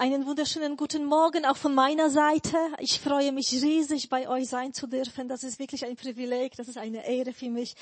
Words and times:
Einen 0.00 0.24
wunderschönen 0.24 0.78
guten 0.78 1.04
Morgen 1.04 1.44
auch 1.44 1.58
von 1.58 1.74
meiner 1.74 2.08
Seite. 2.08 2.56
Ich 2.78 3.00
freue 3.00 3.32
mich 3.32 3.52
riesig, 3.52 4.08
bei 4.08 4.30
euch 4.30 4.48
sein 4.48 4.72
zu 4.72 4.86
dürfen. 4.86 5.28
Das 5.28 5.44
ist 5.44 5.58
wirklich 5.58 5.84
ein 5.84 5.94
Privileg, 5.94 6.56
das 6.56 6.68
ist 6.68 6.78
eine 6.78 7.06
Ehre 7.06 7.34
für 7.34 7.50
mich 7.50 7.74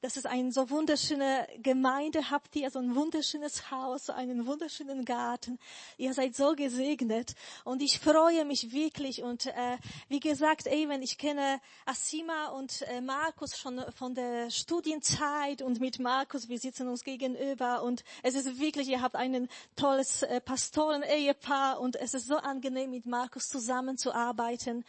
dass 0.00 0.16
es 0.16 0.26
eine 0.26 0.52
so 0.52 0.70
wunderschöne 0.70 1.46
Gemeinde 1.62 2.30
habt 2.30 2.54
ihr, 2.56 2.70
so 2.70 2.78
ein 2.78 2.94
wunderschönes 2.94 3.70
Haus, 3.70 4.10
einen 4.10 4.46
wunderschönen 4.46 5.04
Garten. 5.04 5.58
Ihr 5.96 6.14
seid 6.14 6.36
so 6.36 6.54
gesegnet 6.54 7.34
und 7.64 7.82
ich 7.82 7.98
freue 7.98 8.44
mich 8.44 8.72
wirklich 8.72 9.22
und 9.22 9.46
äh, 9.46 9.78
wie 10.08 10.20
gesagt, 10.20 10.66
eben, 10.66 11.02
ich 11.02 11.18
kenne 11.18 11.60
Asima 11.84 12.48
und 12.48 12.82
äh, 12.82 13.00
Markus 13.00 13.56
schon 13.56 13.80
von 13.96 14.14
der 14.14 14.50
Studienzeit 14.50 15.62
und 15.62 15.80
mit 15.80 15.98
Markus, 15.98 16.48
wir 16.48 16.58
sitzen 16.58 16.88
uns 16.88 17.02
gegenüber 17.02 17.82
und 17.82 18.04
es 18.22 18.34
ist 18.34 18.60
wirklich, 18.60 18.88
ihr 18.88 19.02
habt 19.02 19.16
ein 19.16 19.48
tolles 19.76 20.22
äh, 20.22 20.40
Pastoren-Ehepaar 20.40 21.80
und 21.80 21.96
es 21.96 22.14
ist 22.14 22.26
so 22.26 22.36
angenehm, 22.36 22.90
mit 22.90 23.06
Markus 23.06 23.48
zusammenzuarbeiten. 23.48 24.84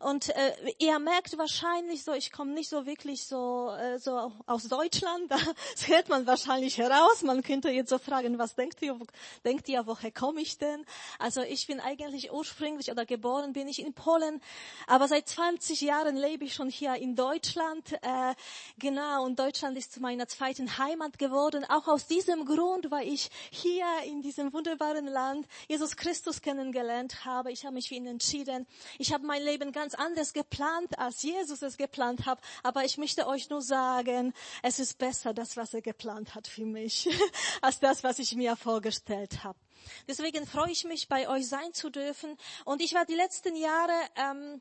Und 0.00 0.30
äh, 0.30 0.52
ihr 0.78 0.98
merkt 0.98 1.36
wahrscheinlich 1.38 2.04
so, 2.04 2.12
ich 2.12 2.32
komme 2.32 2.52
nicht 2.52 2.68
so 2.68 2.86
wirklich 2.86 3.26
so, 3.26 3.70
äh, 3.70 3.98
so 3.98 4.32
aus 4.48 4.64
Deutschland, 4.64 5.30
das 5.30 5.42
hört 5.88 6.08
man 6.08 6.26
wahrscheinlich 6.26 6.78
heraus. 6.78 7.22
Man 7.22 7.42
könnte 7.42 7.68
jetzt 7.68 7.90
so 7.90 7.98
fragen, 7.98 8.38
was 8.38 8.54
denkt 8.54 8.80
ihr, 8.80 8.98
denkt 9.44 9.68
ihr, 9.68 9.86
woher 9.86 10.10
komme 10.10 10.40
ich 10.40 10.56
denn? 10.56 10.84
Also 11.18 11.42
ich 11.42 11.66
bin 11.66 11.80
eigentlich 11.80 12.32
ursprünglich 12.32 12.90
oder 12.90 13.04
geboren 13.04 13.52
bin 13.52 13.68
ich 13.68 13.84
in 13.84 13.92
Polen, 13.92 14.40
aber 14.86 15.06
seit 15.06 15.28
20 15.28 15.82
Jahren 15.82 16.16
lebe 16.16 16.44
ich 16.44 16.54
schon 16.54 16.70
hier 16.70 16.94
in 16.94 17.14
Deutschland. 17.14 17.92
Äh, 17.92 18.34
genau, 18.78 19.24
und 19.24 19.38
Deutschland 19.38 19.76
ist 19.76 19.92
zu 19.92 20.00
meiner 20.00 20.26
zweiten 20.28 20.78
Heimat 20.78 21.18
geworden. 21.18 21.66
Auch 21.68 21.86
aus 21.86 22.06
diesem 22.06 22.46
Grund, 22.46 22.90
weil 22.90 23.06
ich 23.06 23.28
hier 23.50 23.86
in 24.06 24.22
diesem 24.22 24.52
wunderbaren 24.54 25.06
Land 25.06 25.46
Jesus 25.68 25.94
Christus 25.96 26.40
kennengelernt 26.40 27.26
habe. 27.26 27.52
Ich 27.52 27.66
habe 27.66 27.74
mich 27.74 27.88
für 27.88 27.96
ihn 27.96 28.06
entschieden. 28.06 28.66
Ich 28.98 29.12
habe 29.12 29.26
mein 29.26 29.42
Leben 29.42 29.72
ganz 29.72 29.94
anders 29.94 30.32
geplant, 30.32 30.98
als 30.98 31.22
Jesus 31.22 31.60
es 31.60 31.76
geplant 31.76 32.24
hat. 32.24 32.40
Aber 32.62 32.84
ich 32.84 32.96
möchte 32.96 33.26
euch 33.26 33.50
nur 33.50 33.60
sagen, 33.60 34.32
es 34.62 34.78
ist 34.78 34.98
besser, 34.98 35.34
das, 35.34 35.56
was 35.56 35.74
er 35.74 35.82
geplant 35.82 36.34
hat 36.34 36.46
für 36.46 36.64
mich, 36.64 37.08
als 37.62 37.80
das, 37.80 38.04
was 38.04 38.18
ich 38.18 38.34
mir 38.34 38.56
vorgestellt 38.56 39.44
habe. 39.44 39.58
Deswegen 40.06 40.46
freue 40.46 40.70
ich 40.70 40.84
mich, 40.84 41.08
bei 41.08 41.28
euch 41.28 41.48
sein 41.48 41.72
zu 41.72 41.90
dürfen. 41.90 42.36
Und 42.64 42.82
ich 42.82 42.94
war 42.94 43.04
die 43.04 43.14
letzten 43.14 43.56
Jahre 43.56 43.92
ähm, 44.16 44.60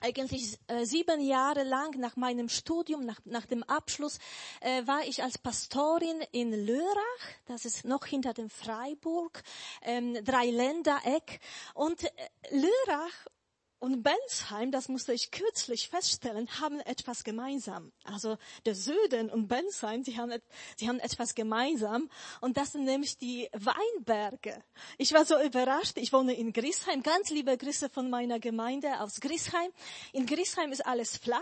eigentlich 0.00 0.58
äh, 0.68 0.84
sieben 0.84 1.20
Jahre 1.20 1.64
lang 1.64 1.98
nach 1.98 2.16
meinem 2.16 2.48
Studium, 2.48 3.04
nach, 3.04 3.20
nach 3.24 3.46
dem 3.46 3.62
Abschluss, 3.64 4.18
äh, 4.60 4.86
war 4.86 5.04
ich 5.04 5.22
als 5.22 5.38
Pastorin 5.38 6.20
in 6.32 6.52
Lörrach, 6.52 7.24
das 7.46 7.64
ist 7.64 7.84
noch 7.84 8.04
hinter 8.04 8.32
dem 8.32 8.50
Freiburg, 8.50 9.42
ähm, 9.82 10.14
Dreiländereck. 10.24 11.40
Und 11.74 12.04
äh, 12.04 12.10
Lörrach 12.50 13.26
und 13.80 14.02
Bensheim, 14.02 14.72
das 14.72 14.88
musste 14.88 15.12
ich 15.12 15.30
kürzlich 15.30 15.88
feststellen, 15.88 16.48
haben 16.60 16.80
etwas 16.80 17.22
gemeinsam. 17.22 17.92
Also 18.04 18.36
der 18.66 18.74
Süden 18.74 19.30
und 19.30 19.46
Bensheim, 19.46 20.02
sie 20.02 20.18
haben, 20.18 20.32
sie 20.76 20.88
haben 20.88 20.98
etwas 20.98 21.34
gemeinsam. 21.34 22.10
Und 22.40 22.56
das 22.56 22.72
sind 22.72 22.84
nämlich 22.84 23.18
die 23.18 23.48
Weinberge. 23.52 24.62
Ich 24.96 25.12
war 25.12 25.24
so 25.24 25.40
überrascht. 25.40 25.96
Ich 25.96 26.12
wohne 26.12 26.34
in 26.34 26.52
Grisheim. 26.52 27.02
Ganz 27.02 27.30
liebe 27.30 27.56
Grüße 27.56 27.88
von 27.88 28.10
meiner 28.10 28.40
Gemeinde 28.40 29.00
aus 29.00 29.20
Grisheim. 29.20 29.70
In 30.12 30.26
Grisheim 30.26 30.72
ist 30.72 30.84
alles 30.84 31.16
flach. 31.16 31.38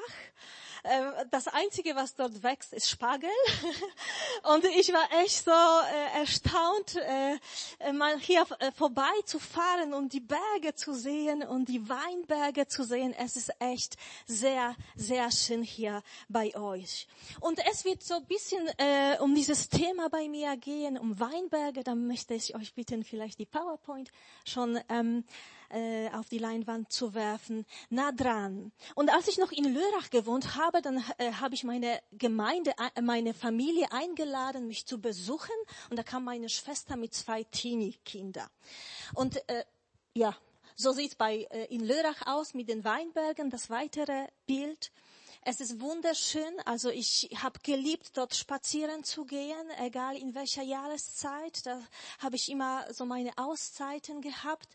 Äh, 0.87 1.27
das 1.31 1.49
Einzige, 1.49 1.97
was 1.97 2.15
dort 2.15 2.43
wächst, 2.43 2.73
ist 2.73 2.89
Spargel. 2.89 3.31
Und 4.55 4.65
ich 4.65 4.93
war 4.93 5.07
echt 5.23 5.45
so 5.45 5.51
äh, 5.51 6.21
erstaunt, 6.21 6.97
äh, 6.97 7.93
mal 7.93 8.19
hier 8.19 8.47
vorbeizufahren 8.77 9.95
und 9.95 10.13
die 10.13 10.21
Berge 10.21 10.75
zu 10.75 10.93
sehen 10.93 11.43
und 11.43 11.69
die 11.69 11.89
Weinberge 11.89 12.67
zu 12.67 12.85
sehen. 12.85 13.15
Es 13.19 13.37
ist 13.37 13.51
echt 13.59 13.97
sehr, 14.27 14.77
sehr 14.95 15.31
schön 15.31 15.63
hier 15.63 16.03
bei 16.29 16.55
euch. 16.55 17.09
Und 17.41 17.61
es 17.71 17.85
wird 17.85 18.03
so 18.03 18.15
ein 18.15 18.27
bisschen 18.27 18.69
um 19.21 19.35
dieses 19.35 19.69
Thema 19.69 20.09
bei 20.09 20.29
mir 20.29 20.57
gehen, 20.57 20.99
um 20.99 21.19
Weinberge. 21.19 21.83
Da 21.83 21.95
möchte 21.95 22.35
ich 22.35 22.55
euch 22.55 22.75
bitten, 22.75 23.05
vielleicht 23.05 23.39
die 23.39 23.47
PowerPoint 23.47 24.11
schon 24.45 24.79
ähm, 24.89 25.25
äh, 25.71 26.09
auf 26.11 26.29
die 26.29 26.39
Leinwand 26.39 26.93
zu 26.93 27.15
werfen, 27.15 27.67
nah 27.91 28.13
dran. 28.13 28.73
Und 28.95 29.11
als 29.11 29.29
ich 29.29 29.39
noch 29.39 29.53
in 29.53 29.73
Lörrach 29.73 30.11
gewohnt 30.11 30.57
habe, 30.57 30.83
dann 30.83 31.03
äh, 31.19 31.33
habe 31.33 31.55
ich 31.55 31.65
meine 31.65 32.01
Gemeinde, 32.13 32.73
äh, 32.95 33.03
meine 33.03 33.35
Familie 33.35 33.91
eingeladen, 33.93 34.67
mich 34.67 34.87
zu 34.87 35.01
besuchen. 35.01 35.55
Und 35.91 35.97
da 35.97 36.03
kam 36.03 36.25
meine 36.25 36.49
Schwester 36.49 36.97
mit 36.97 37.15
zwei 37.15 37.45
Teenie-Kinder. 37.45 38.49
Und 39.15 39.37
äh, 39.49 39.65
ja, 40.15 40.37
so 40.75 40.93
sieht's 40.93 41.15
bei 41.15 41.47
äh, 41.51 41.75
in 41.75 41.87
Lörrach 41.87 42.27
aus 42.27 42.55
mit 42.55 42.69
den 42.69 42.85
Weinbergen. 42.85 43.51
Das 43.51 43.71
weitere 43.71 44.27
Bild. 44.47 44.93
Es 45.49 45.61
ist 45.61 45.81
wunderschön. 45.81 46.59
Also 46.65 46.91
ich 46.91 47.31
habe 47.37 47.61
geliebt, 47.63 48.17
dort 48.17 48.35
spazieren 48.35 49.05
zu 49.05 49.25
gehen, 49.25 49.71
egal 49.79 50.17
in 50.17 50.35
welcher 50.35 50.63
Jahreszeit. 50.63 51.65
Da 51.65 51.81
habe 52.19 52.35
ich 52.35 52.51
immer 52.51 52.93
so 52.93 53.05
meine 53.05 53.31
Auszeiten 53.39 54.21
gehabt. 54.21 54.69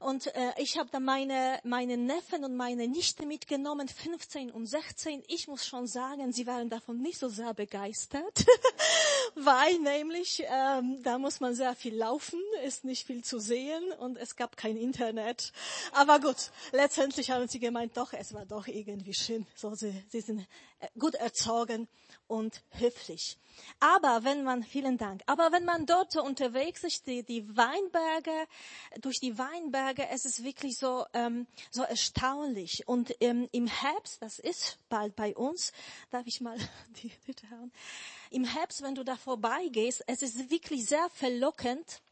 Und 0.00 0.26
äh, 0.34 0.52
ich 0.58 0.78
habe 0.78 0.88
da 0.90 1.00
meine, 1.00 1.60
meine 1.64 1.96
Neffen 1.96 2.44
und 2.44 2.56
meine 2.56 2.88
Nichte 2.88 3.26
mitgenommen, 3.26 3.88
15 3.88 4.50
und 4.50 4.66
16. 4.66 5.22
Ich 5.28 5.48
muss 5.48 5.66
schon 5.66 5.86
sagen, 5.86 6.32
sie 6.32 6.46
waren 6.46 6.68
davon 6.70 7.00
nicht 7.00 7.18
so 7.18 7.28
sehr 7.28 7.54
begeistert, 7.54 8.44
weil 9.34 9.78
nämlich 9.80 10.44
ähm, 10.48 11.02
da 11.02 11.18
muss 11.18 11.40
man 11.40 11.54
sehr 11.54 11.74
viel 11.74 11.96
laufen, 11.96 12.40
ist 12.64 12.84
nicht 12.84 13.06
viel 13.06 13.24
zu 13.24 13.38
sehen 13.38 13.92
und 13.98 14.16
es 14.16 14.36
gab 14.36 14.56
kein 14.56 14.76
Internet. 14.76 15.52
Aber 15.92 16.20
gut, 16.20 16.50
letztendlich 16.72 17.30
haben 17.30 17.48
sie 17.48 17.58
gemeint, 17.58 17.96
doch, 17.96 18.12
es 18.12 18.34
war 18.34 18.46
doch 18.46 18.66
irgendwie 18.66 19.14
schön. 19.14 19.46
So, 19.54 19.74
sie, 19.74 20.04
sie 20.08 20.20
sind 20.20 20.40
äh, 20.80 20.88
gut 20.98 21.14
erzogen 21.14 21.88
und 22.26 22.62
höflich. 22.70 23.38
Aber 23.80 24.24
wenn 24.24 24.42
man, 24.42 24.62
vielen 24.62 24.98
Dank, 24.98 25.22
aber 25.26 25.52
wenn 25.52 25.64
man 25.64 25.86
dort 25.86 26.16
unterwegs 26.16 26.82
ist, 26.84 27.06
die, 27.06 27.22
die 27.22 27.56
Weinberge, 27.56 28.48
durch 29.00 29.20
die 29.20 29.38
Weinberge, 29.38 30.08
es 30.08 30.24
ist 30.24 30.42
wirklich 30.42 30.78
so, 30.78 31.04
ähm, 31.12 31.46
so 31.70 31.82
erstaunlich. 31.82 32.86
Und 32.86 33.14
ähm, 33.20 33.48
im 33.52 33.66
Herbst, 33.66 34.22
das 34.22 34.38
ist 34.38 34.78
bald 34.88 35.14
bei 35.16 35.34
uns, 35.36 35.72
darf 36.10 36.26
ich 36.26 36.40
mal 36.40 36.56
die 37.02 37.12
Bitte 37.26 37.48
hören, 37.50 37.72
im 38.30 38.44
Herbst, 38.44 38.82
wenn 38.82 38.94
du 38.94 39.04
da 39.04 39.16
vorbeigehst, 39.16 40.02
es 40.06 40.22
ist 40.22 40.50
wirklich 40.50 40.86
sehr 40.86 41.08
verlockend, 41.10 42.02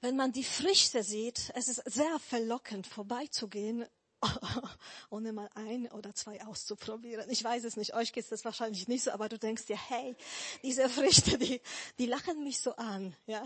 wenn 0.00 0.16
man 0.16 0.32
die 0.32 0.44
Früchte 0.44 1.02
sieht, 1.02 1.50
es 1.54 1.66
ist 1.66 1.82
sehr 1.86 2.18
verlockend 2.18 2.86
vorbeizugehen 2.86 3.86
ohne 5.10 5.32
mal 5.32 5.48
ein 5.54 5.86
oder 5.92 6.14
zwei 6.14 6.44
auszuprobieren. 6.44 7.28
Ich 7.30 7.42
weiß 7.42 7.64
es 7.64 7.76
nicht, 7.76 7.94
euch 7.94 8.12
geht 8.12 8.30
es 8.30 8.44
wahrscheinlich 8.44 8.88
nicht 8.88 9.04
so, 9.04 9.10
aber 9.10 9.28
du 9.28 9.38
denkst 9.38 9.66
dir, 9.66 9.78
hey, 9.88 10.16
diese 10.62 10.88
Früchte, 10.88 11.38
die, 11.38 11.60
die 11.98 12.06
lachen 12.06 12.42
mich 12.42 12.60
so 12.60 12.74
an, 12.76 13.14
ja. 13.26 13.44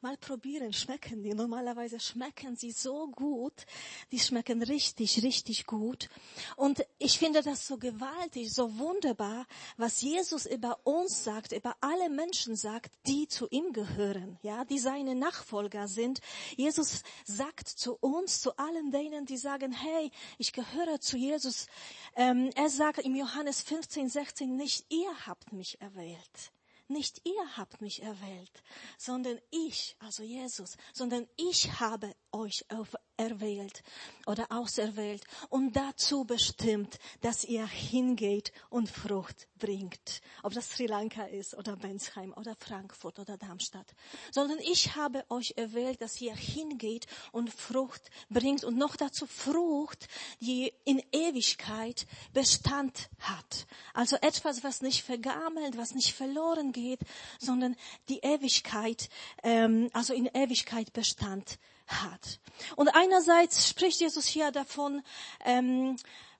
Mal 0.00 0.16
probieren, 0.16 0.72
schmecken 0.72 1.22
die. 1.22 1.34
Normalerweise 1.34 2.00
schmecken 2.00 2.56
sie 2.56 2.72
so 2.72 3.08
gut, 3.08 3.66
die 4.12 4.18
schmecken 4.18 4.62
richtig, 4.62 5.22
richtig 5.22 5.66
gut. 5.66 6.08
Und 6.56 6.84
ich 6.98 7.18
finde 7.18 7.42
das 7.42 7.66
so 7.66 7.78
gewaltig, 7.78 8.52
so 8.52 8.78
wunderbar, 8.78 9.46
was 9.76 10.00
Jesus 10.00 10.46
über 10.46 10.78
uns 10.84 11.24
sagt, 11.24 11.52
über 11.52 11.76
alle 11.80 12.10
Menschen 12.10 12.56
sagt, 12.56 12.92
die 13.06 13.28
zu 13.28 13.48
ihm 13.50 13.72
gehören, 13.72 14.38
ja, 14.42 14.64
die 14.64 14.78
seine 14.78 15.14
Nachfolger 15.14 15.88
sind. 15.88 16.20
Jesus 16.56 17.02
sagt 17.24 17.68
zu 17.68 17.96
uns, 18.00 18.40
zu 18.40 18.56
allen 18.56 18.90
denen, 18.90 19.26
die 19.26 19.36
sagen, 19.36 19.72
hey, 19.72 20.10
ich 20.38 20.52
gehöre 20.52 21.00
zu 21.00 21.16
Jesus. 21.16 21.66
Ähm, 22.16 22.50
er 22.54 22.70
sagt 22.70 22.98
im 23.00 23.14
Johannes 23.14 23.62
15, 23.62 24.08
16 24.08 24.56
nicht, 24.56 24.86
ihr 24.92 25.26
habt 25.26 25.52
mich 25.52 25.80
erwählt. 25.80 26.52
Nicht 26.88 27.20
ihr 27.24 27.56
habt 27.56 27.82
mich 27.82 28.02
erwählt, 28.02 28.62
sondern 28.96 29.38
ich, 29.50 29.94
also 29.98 30.22
Jesus, 30.22 30.76
sondern 30.94 31.28
ich 31.36 31.80
habe 31.80 32.14
euch 32.32 32.64
erwählt 33.18 33.82
oder 34.26 34.46
auserwählt 34.50 35.24
und 35.50 35.76
dazu 35.76 36.24
bestimmt, 36.24 36.98
dass 37.20 37.44
ihr 37.44 37.66
hingeht 37.66 38.52
und 38.70 38.88
Frucht 38.88 39.48
bringt. 39.58 40.22
Ob 40.42 40.54
das 40.54 40.70
Sri 40.70 40.86
Lanka 40.86 41.24
ist 41.24 41.54
oder 41.54 41.76
Bensheim 41.76 42.32
oder 42.34 42.54
Frankfurt 42.54 43.18
oder 43.18 43.36
Darmstadt. 43.36 43.94
Sondern 44.30 44.58
ich 44.60 44.94
habe 44.94 45.24
euch 45.28 45.54
erwählt, 45.56 46.00
dass 46.00 46.20
ihr 46.20 46.34
hingeht 46.34 47.06
und 47.32 47.52
Frucht 47.52 48.10
bringt 48.30 48.64
und 48.64 48.76
noch 48.76 48.96
dazu 48.96 49.26
Frucht, 49.26 50.08
die 50.40 50.72
in 50.84 51.02
Ewigkeit 51.12 52.06
Bestand 52.32 53.10
hat. 53.18 53.66
Also 53.94 54.16
etwas, 54.16 54.62
was 54.62 54.80
nicht 54.80 55.02
vergammelt, 55.02 55.76
was 55.76 55.94
nicht 55.94 56.14
verloren 56.14 56.72
geht, 56.72 57.00
sondern 57.40 57.76
die 58.08 58.20
Ewigkeit, 58.20 59.08
ähm, 59.42 59.90
also 59.92 60.14
in 60.14 60.26
Ewigkeit 60.26 60.92
Bestand 60.92 61.58
hat. 61.88 62.40
Und 62.76 62.88
einerseits 62.88 63.68
spricht 63.68 64.00
Jesus 64.00 64.26
hier 64.26 64.50
davon, 64.52 65.02
ähm, 65.44 65.96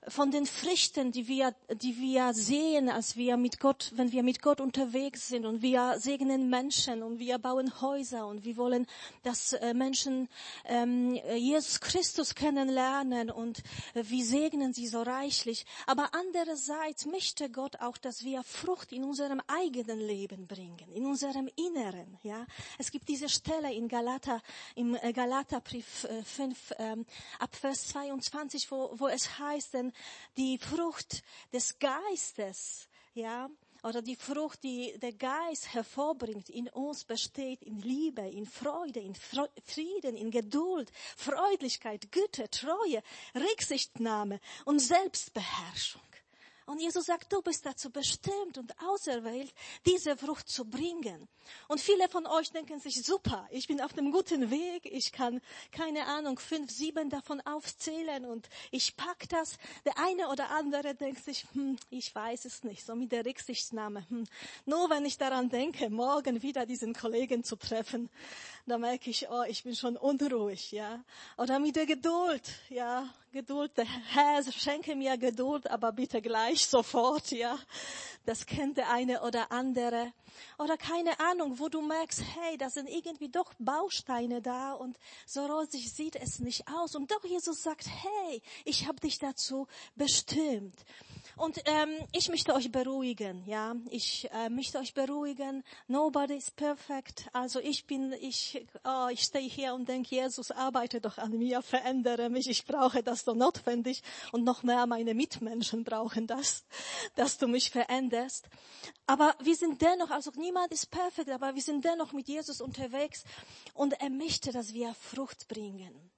von 0.09 0.31
den 0.31 0.47
Früchten, 0.47 1.13
die 1.13 1.29
wir, 1.29 1.55
die 1.83 1.99
wir 1.99 2.33
sehen, 2.35 2.89
als 2.89 3.17
wir 3.17 3.37
mit 3.37 3.61
Gott, 3.61 3.93
wenn 3.95 4.13
wir 4.13 4.23
mit 4.23 4.43
Gott 4.43 4.61
unterwegs 4.61 5.29
sind 5.29 5.47
und 5.47 5.63
wir 5.63 5.97
segnen 5.99 6.49
Menschen 6.49 7.03
und 7.03 7.19
wir 7.19 7.39
bauen 7.39 7.81
Häuser 7.81 8.27
und 8.27 8.45
wir 8.45 8.57
wollen, 8.57 8.87
dass 9.23 9.53
äh, 9.53 9.75
Menschen 9.75 10.29
ähm, 10.65 11.15
Jesus 11.37 11.81
Christus 11.81 12.35
kennenlernen 12.35 13.31
und 13.31 13.59
äh, 13.95 14.05
wir 14.05 14.25
segnen 14.25 14.73
sie 14.73 14.87
so 14.87 15.03
reichlich. 15.03 15.67
Aber 15.87 16.11
andererseits 16.13 17.07
möchte 17.07 17.51
Gott 17.51 17.77
auch, 17.81 17.99
dass 17.99 18.25
wir 18.25 18.43
Frucht 18.43 18.93
in 18.93 19.05
unserem 19.05 19.41
eigenen 19.47 20.01
Leben 20.01 20.47
bringen, 20.47 20.93
in 20.95 21.07
unserem 21.07 21.49
Inneren. 21.57 22.19
Ja, 22.23 22.47
es 22.79 22.91
gibt 22.91 23.09
diese 23.09 23.29
Stelle 23.29 23.73
in 23.73 23.89
Galater, 23.89 24.43
im 24.75 24.95
äh, 24.97 25.13
Galaterbrief 25.13 26.07
5 26.25 26.75
ähm, 26.79 27.07
ab 27.39 27.55
Vers 27.55 27.89
22, 27.89 28.71
wo, 28.71 28.91
wo 28.95 29.09
es 29.09 29.39
heißt, 29.39 29.75
denn 29.75 29.93
die 30.37 30.59
Frucht 30.59 31.23
des 31.53 31.79
Geistes, 31.79 32.89
ja, 33.15 33.49
oder 33.83 34.03
die 34.03 34.17
Frucht, 34.17 34.63
die 34.65 34.99
der 34.99 35.13
Geist 35.13 35.73
hervorbringt, 35.73 36.49
in 36.51 36.69
uns 36.69 37.05
besteht 37.05 37.63
in 37.63 37.81
Liebe, 37.81 38.23
in 38.23 38.47
Freude, 38.47 39.01
in 39.01 39.15
Frieden, 39.15 40.17
in 40.17 40.31
Geduld, 40.31 40.91
Freundlichkeit, 41.17 42.11
Güte, 42.11 42.51
Treue, 42.51 43.03
Rücksichtnahme 43.35 44.41
und 44.65 44.81
Selbstbeherrschung. 44.81 46.03
Und 46.69 46.81
Jesus 46.81 47.07
sagt, 47.07 47.33
du 47.33 47.41
bist 47.41 47.65
dazu 47.65 47.89
bestimmt 47.91 48.59
und 48.59 48.75
auserwählt, 48.83 49.55
diese 49.87 50.19
Frucht 50.19 50.51
zu 50.51 50.67
bringen. 50.67 51.27
Und 51.67 51.81
viele 51.81 52.11
von 52.11 52.27
euch 52.27 52.51
denken 52.51 52.79
sich, 52.79 53.03
super, 53.03 53.49
ich 53.51 53.67
bin 53.67 53.81
auf 53.81 53.97
einem 53.97 54.13
guten 54.13 54.51
Weg, 54.51 54.85
ich 54.85 55.11
kann, 55.11 55.41
keine 55.73 56.05
Ahnung, 56.05 56.39
fünf, 56.39 56.71
sieben 56.71 57.09
davon 57.09 57.41
aufzählen 57.41 58.27
und 58.27 58.51
ich 58.71 58.99
pack 58.99 59.31
das. 59.31 59.57
Der 59.87 59.99
eine 59.99 60.29
oder 60.29 60.51
andere 60.51 60.95
denkt 60.95 61.25
sich, 61.25 61.47
hm, 61.55 61.79
ich 61.89 62.15
weiß 62.15 62.45
es 62.45 62.63
nicht, 62.65 62.85
so 62.85 62.95
mit 62.95 63.13
der 63.13 63.25
Rücksichtnahme. 63.25 64.07
Hm. 64.11 64.25
Nur 64.67 64.91
wenn 64.91 65.07
ich 65.07 65.17
daran 65.17 65.49
denke, 65.49 65.89
morgen 65.89 66.43
wieder 66.43 66.67
diesen 66.67 66.93
Kollegen 66.93 67.45
zu 67.45 67.57
treffen, 67.57 68.11
da 68.69 68.79
merke 68.79 69.11
ich, 69.11 69.29
oh, 69.31 69.43
ich 69.49 69.63
bin 69.65 69.75
schon 69.75 69.97
unruhig, 69.97 70.73
ja. 70.73 71.03
Oder 71.37 71.59
mit 71.59 71.77
der 71.77 71.87
Geduld, 71.87 72.43
ja. 72.69 73.09
Geduld, 73.33 73.77
der 73.77 73.85
Herr 73.85 74.43
schenke 74.51 74.97
mir 74.97 75.19
Geduld, 75.19 75.71
aber 75.71 75.93
bitte 75.93 76.23
gleich 76.23 76.67
sofort, 76.67 77.31
ja. 77.31 77.59
Das 78.25 78.47
kennt 78.47 78.77
der 78.79 78.91
eine 78.91 79.23
oder 79.23 79.53
andere. 79.53 80.13
Oder 80.59 80.77
keine 80.77 81.19
Ahnung, 81.21 81.59
wo 81.59 81.69
du 81.69 81.81
merkst, 81.81 82.21
hey, 82.21 82.57
da 82.59 82.71
sind 82.71 82.89
irgendwie 82.89 83.29
doch 83.29 83.53
Bausteine 83.59 84.43
da 84.43 84.73
und 84.73 84.99
so 85.27 85.47
rosig 85.47 85.93
sieht 85.93 86.17
es 86.17 86.39
nicht 86.39 86.69
aus. 86.69 86.95
Und 86.95 87.11
doch 87.11 87.25
Jesus 87.25 87.63
sagt, 87.63 87.87
hey, 87.87 88.43
ich 88.65 88.87
habe 88.87 89.01
dich 89.01 89.19
dazu 89.19 89.67
bestimmt. 89.95 90.85
Und 91.37 91.63
ähm, 91.67 91.91
ich 92.13 92.29
möchte 92.29 92.53
euch 92.55 92.73
beruhigen, 92.73 93.45
ja. 93.47 93.77
Ich 93.91 94.29
äh, 94.33 94.49
möchte 94.49 94.79
euch 94.79 94.93
beruhigen. 94.93 95.63
Nobody 95.87 96.35
is 96.35 96.51
perfect. 96.51 97.27
Also 97.33 97.61
ich 97.61 97.87
bin, 97.87 98.13
ich, 98.21 98.58
oh, 98.85 99.09
ich 99.11 99.23
stehe 99.23 99.49
hier 99.49 99.75
und 99.75 99.89
denke, 99.89 100.15
Jesus, 100.15 100.51
arbeite 100.51 101.01
doch 101.01 101.19
an 101.19 101.37
mir, 101.37 101.63
verändere 101.63 102.31
mich. 102.31 102.49
Ich 102.49 102.65
brauche 102.65 103.03
das 103.03 103.25
so 103.25 103.35
notwendig 103.35 104.03
und 104.33 104.45
noch 104.45 104.63
mehr 104.63 104.87
meine 104.87 105.15
Mitmenschen 105.15 105.85
brauchen 105.85 106.27
das, 106.27 106.65
dass 107.15 107.39
du 107.39 107.49
mich 107.49 107.71
veränderst. 107.71 108.49
Aber 109.07 109.35
wir 109.41 109.57
sind 109.57 109.81
dennoch, 109.83 110.11
also 110.11 110.31
niemand 110.37 110.73
ist 110.73 110.91
perfekt, 110.91 111.31
aber 111.31 111.55
wir 111.55 111.63
sind 111.63 111.85
dennoch 111.85 112.13
mit 112.13 112.29
Jesus 112.29 112.61
unterwegs 112.61 113.25
und 113.75 114.01
er 114.01 114.11
möchte, 114.11 114.53
dass 114.53 114.73
wir 114.73 114.95
Frucht 114.95 115.49
bringen. 115.49 116.11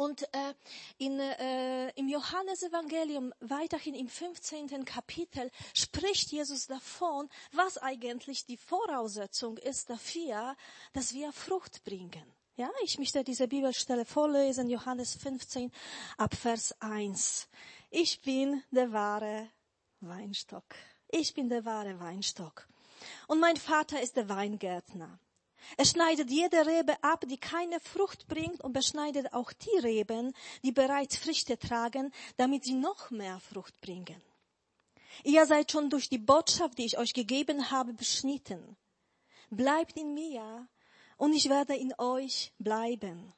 Und 0.00 0.22
äh, 0.32 0.54
in, 0.96 1.20
äh, 1.20 1.90
im 1.90 2.08
Johannesevangelium, 2.08 3.34
weiterhin 3.40 3.94
im 3.94 4.08
15. 4.08 4.86
Kapitel, 4.86 5.50
spricht 5.74 6.32
Jesus 6.32 6.68
davon, 6.68 7.28
was 7.52 7.76
eigentlich 7.76 8.46
die 8.46 8.56
Voraussetzung 8.56 9.58
ist 9.58 9.90
dafür, 9.90 10.56
dass 10.94 11.12
wir 11.12 11.34
Frucht 11.34 11.84
bringen. 11.84 12.24
Ja, 12.56 12.70
ich 12.82 12.98
möchte 12.98 13.22
diese 13.22 13.46
Bibelstelle 13.46 14.06
vorlesen, 14.06 14.70
Johannes 14.70 15.16
15 15.16 15.70
ab 16.16 16.34
Vers 16.34 16.74
1. 16.80 17.46
Ich 17.90 18.22
bin 18.22 18.62
der 18.70 18.90
wahre 18.92 19.50
Weinstock. 20.00 20.76
Ich 21.08 21.34
bin 21.34 21.50
der 21.50 21.66
wahre 21.66 22.00
Weinstock. 22.00 22.66
Und 23.26 23.38
mein 23.38 23.58
Vater 23.58 24.00
ist 24.00 24.16
der 24.16 24.30
Weingärtner. 24.30 25.18
Er 25.76 25.84
schneidet 25.84 26.30
jede 26.30 26.66
Rebe 26.66 27.02
ab, 27.02 27.24
die 27.28 27.38
keine 27.38 27.80
Frucht 27.80 28.26
bringt 28.28 28.60
und 28.62 28.72
beschneidet 28.72 29.32
auch 29.32 29.52
die 29.52 29.78
Reben, 29.78 30.34
die 30.62 30.72
bereits 30.72 31.16
Früchte 31.16 31.58
tragen, 31.58 32.12
damit 32.36 32.64
sie 32.64 32.74
noch 32.74 33.10
mehr 33.10 33.38
Frucht 33.40 33.80
bringen. 33.80 34.22
Ihr 35.24 35.46
seid 35.46 35.70
schon 35.70 35.90
durch 35.90 36.08
die 36.08 36.18
Botschaft, 36.18 36.78
die 36.78 36.86
ich 36.86 36.98
euch 36.98 37.12
gegeben 37.12 37.70
habe, 37.70 37.92
beschnitten. 37.92 38.76
Bleibt 39.50 39.96
in 39.96 40.14
mir 40.14 40.68
und 41.16 41.34
ich 41.34 41.48
werde 41.48 41.74
in 41.74 41.92
euch 41.98 42.52
bleiben. 42.58 43.32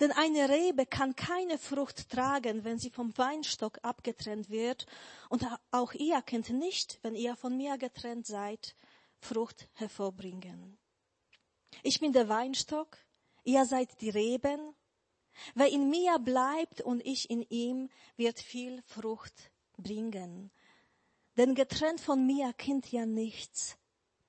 Denn 0.00 0.12
eine 0.12 0.48
Rebe 0.48 0.86
kann 0.86 1.14
keine 1.14 1.58
Frucht 1.58 2.10
tragen, 2.10 2.64
wenn 2.64 2.78
sie 2.78 2.90
vom 2.90 3.16
Weinstock 3.16 3.78
abgetrennt 3.82 4.50
wird. 4.50 4.86
Und 5.28 5.46
auch 5.70 5.92
ihr 5.92 6.20
könnt 6.22 6.50
nicht, 6.50 6.98
wenn 7.02 7.14
ihr 7.14 7.36
von 7.36 7.56
mir 7.56 7.78
getrennt 7.78 8.26
seid, 8.26 8.74
Frucht 9.20 9.68
hervorbringen. 9.74 10.78
Ich 11.82 12.00
bin 12.00 12.12
der 12.12 12.28
Weinstock, 12.28 12.98
ihr 13.44 13.64
seid 13.64 14.00
die 14.00 14.10
Reben. 14.10 14.74
Wer 15.54 15.68
in 15.68 15.90
mir 15.90 16.18
bleibt 16.18 16.80
und 16.80 17.04
ich 17.04 17.30
in 17.30 17.42
ihm, 17.42 17.90
wird 18.16 18.40
viel 18.40 18.82
Frucht 18.82 19.50
bringen. 19.76 20.50
Denn 21.36 21.54
getrennt 21.54 22.00
von 22.00 22.26
mir 22.26 22.52
könnt 22.54 22.92
ihr 22.92 23.04
nichts 23.04 23.76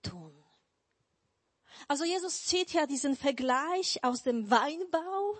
tun. 0.02 0.34
Also 1.88 2.04
Jesus 2.04 2.46
zieht 2.46 2.74
ja 2.74 2.86
diesen 2.86 3.16
Vergleich 3.16 4.04
aus 4.04 4.24
dem 4.24 4.50
Weinbau 4.50 5.40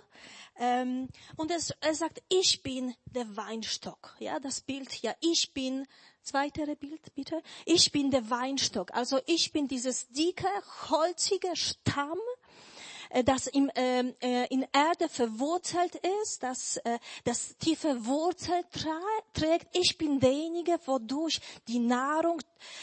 ähm, 0.56 1.08
und 1.36 1.50
es, 1.50 1.70
er 1.80 1.94
sagt, 1.94 2.22
ich 2.28 2.62
bin 2.62 2.94
der 3.06 3.36
Weinstock. 3.36 4.16
Ja, 4.18 4.38
das 4.40 4.60
Bild 4.60 4.92
ja, 5.02 5.14
ich 5.20 5.52
bin 5.52 5.86
Zweitere 6.28 6.76
Bild 6.76 7.14
bitte. 7.14 7.42
Ich 7.64 7.90
bin 7.90 8.10
der 8.10 8.28
Weinstock. 8.28 8.92
Also 8.92 9.18
ich 9.24 9.50
bin 9.50 9.66
dieses 9.66 10.08
dicke, 10.08 10.46
holzige 10.90 11.56
Stamm, 11.56 12.18
äh, 13.08 13.24
das 13.24 13.46
im, 13.46 13.70
ähm, 13.74 14.14
äh, 14.20 14.46
in 14.48 14.66
Erde 14.70 15.08
verwurzelt 15.08 15.94
ist, 16.22 16.42
das, 16.42 16.76
äh, 16.84 16.98
das 17.24 17.56
tiefe 17.56 18.04
Wurzel 18.04 18.62
trägt. 19.32 19.74
Ich 19.74 19.96
bin 19.96 20.20
derjenige, 20.20 20.78
wodurch 20.84 21.40
die 21.66 21.78
Nahrung, 21.78 22.42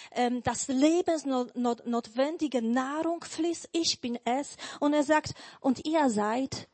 äh, 0.10 0.32
das 0.42 0.68
lebensnotwendige 0.68 2.64
Nahrung 2.64 3.24
fließt. 3.24 3.70
Ich 3.74 4.02
bin 4.02 4.18
es. 4.26 4.58
Und 4.80 4.96
er 4.96 5.04
sagt, 5.04 5.36
und 5.62 5.86
ihr 5.86 6.10
seid 6.10 6.68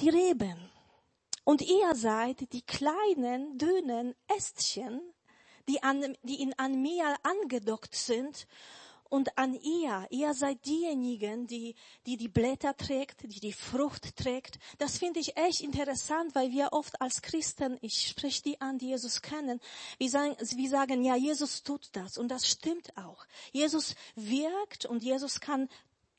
die 0.00 0.08
Reben. 0.08 0.70
Und 1.44 1.60
ihr 1.60 1.94
seid 1.94 2.50
die 2.54 2.62
kleinen, 2.62 3.58
dünnen 3.58 4.14
Ästchen, 4.26 5.02
die, 5.68 5.82
an, 5.82 6.16
die 6.22 6.42
in, 6.42 6.58
an 6.58 6.80
mir 6.80 7.16
angedockt 7.22 7.94
sind 7.94 8.46
und 9.10 9.36
an 9.36 9.54
ihr. 9.54 10.06
Ihr 10.10 10.32
seid 10.34 10.64
diejenigen, 10.64 11.46
die, 11.46 11.74
die 12.06 12.16
die 12.16 12.28
Blätter 12.28 12.76
trägt, 12.76 13.22
die 13.24 13.40
die 13.40 13.52
Frucht 13.52 14.16
trägt. 14.16 14.58
Das 14.78 14.98
finde 14.98 15.20
ich 15.20 15.36
echt 15.36 15.60
interessant, 15.60 16.34
weil 16.34 16.52
wir 16.52 16.68
oft 16.72 17.00
als 17.02 17.20
Christen, 17.20 17.76
ich 17.82 18.08
spreche 18.08 18.42
die 18.42 18.60
an, 18.60 18.78
die 18.78 18.88
Jesus 18.88 19.20
kennen, 19.20 19.60
wir 19.98 20.08
sagen, 20.08 20.36
wir 20.38 20.70
sagen, 20.70 21.04
ja, 21.04 21.16
Jesus 21.16 21.62
tut 21.62 21.88
das 21.92 22.16
und 22.16 22.28
das 22.28 22.46
stimmt 22.46 22.96
auch. 22.96 23.26
Jesus 23.52 23.96
wirkt 24.14 24.86
und 24.86 25.02
Jesus 25.02 25.40
kann 25.40 25.68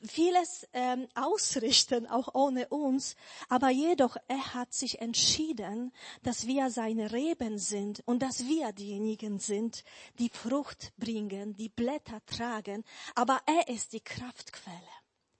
vieles 0.03 0.67
ähm, 0.73 1.07
ausrichten, 1.15 2.07
auch 2.07 2.33
ohne 2.33 2.67
uns. 2.69 3.15
Aber 3.49 3.69
jedoch, 3.69 4.17
er 4.27 4.53
hat 4.53 4.73
sich 4.73 5.01
entschieden, 5.01 5.91
dass 6.23 6.47
wir 6.47 6.69
seine 6.69 7.11
Reben 7.11 7.57
sind 7.57 8.01
und 8.05 8.21
dass 8.21 8.45
wir 8.47 8.71
diejenigen 8.71 9.39
sind, 9.39 9.83
die 10.19 10.29
Frucht 10.29 10.93
bringen, 10.97 11.55
die 11.55 11.69
Blätter 11.69 12.19
tragen. 12.25 12.83
Aber 13.15 13.39
er 13.45 13.67
ist 13.73 13.93
die 13.93 14.01
Kraftquelle. 14.01 14.77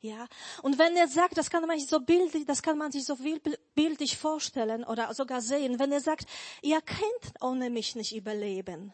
Ja, 0.04 0.26
und 0.64 0.80
wenn 0.80 0.96
er 0.96 1.08
sagt, 1.08 1.38
das 1.38 1.52
kann 1.52 1.66
man 1.68 1.78
sich 1.78 1.88
so 1.88 2.00
bildlich, 2.00 2.46
das 2.46 2.64
kann 2.64 2.76
man 2.76 2.92
sich 2.92 3.06
so 3.06 3.16
bildlich 3.76 4.18
vorstellen 4.18 4.84
oder 4.84 5.14
sogar 5.14 5.42
sehen, 5.42 5.78
wenn 5.78 5.92
er 5.92 6.02
sagt, 6.02 6.28
ihr 6.64 6.82
könnt 6.82 7.36
ohne 7.40 7.70
mich 7.70 7.96
nicht 7.96 8.16
überleben, 8.16 8.94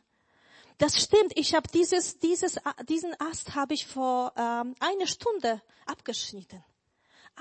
das 0.78 1.02
stimmt. 1.02 1.34
Ich 1.36 1.56
habe 1.56 1.68
dieses, 1.74 2.20
dieses, 2.20 2.58
diesen 2.88 3.20
Ast 3.20 3.56
habe 3.56 3.74
ich 3.74 3.88
vor 3.88 4.34
ähm, 4.36 4.76
einer 4.80 5.08
Stunde 5.08 5.62
abgeschnitten. 5.86 6.64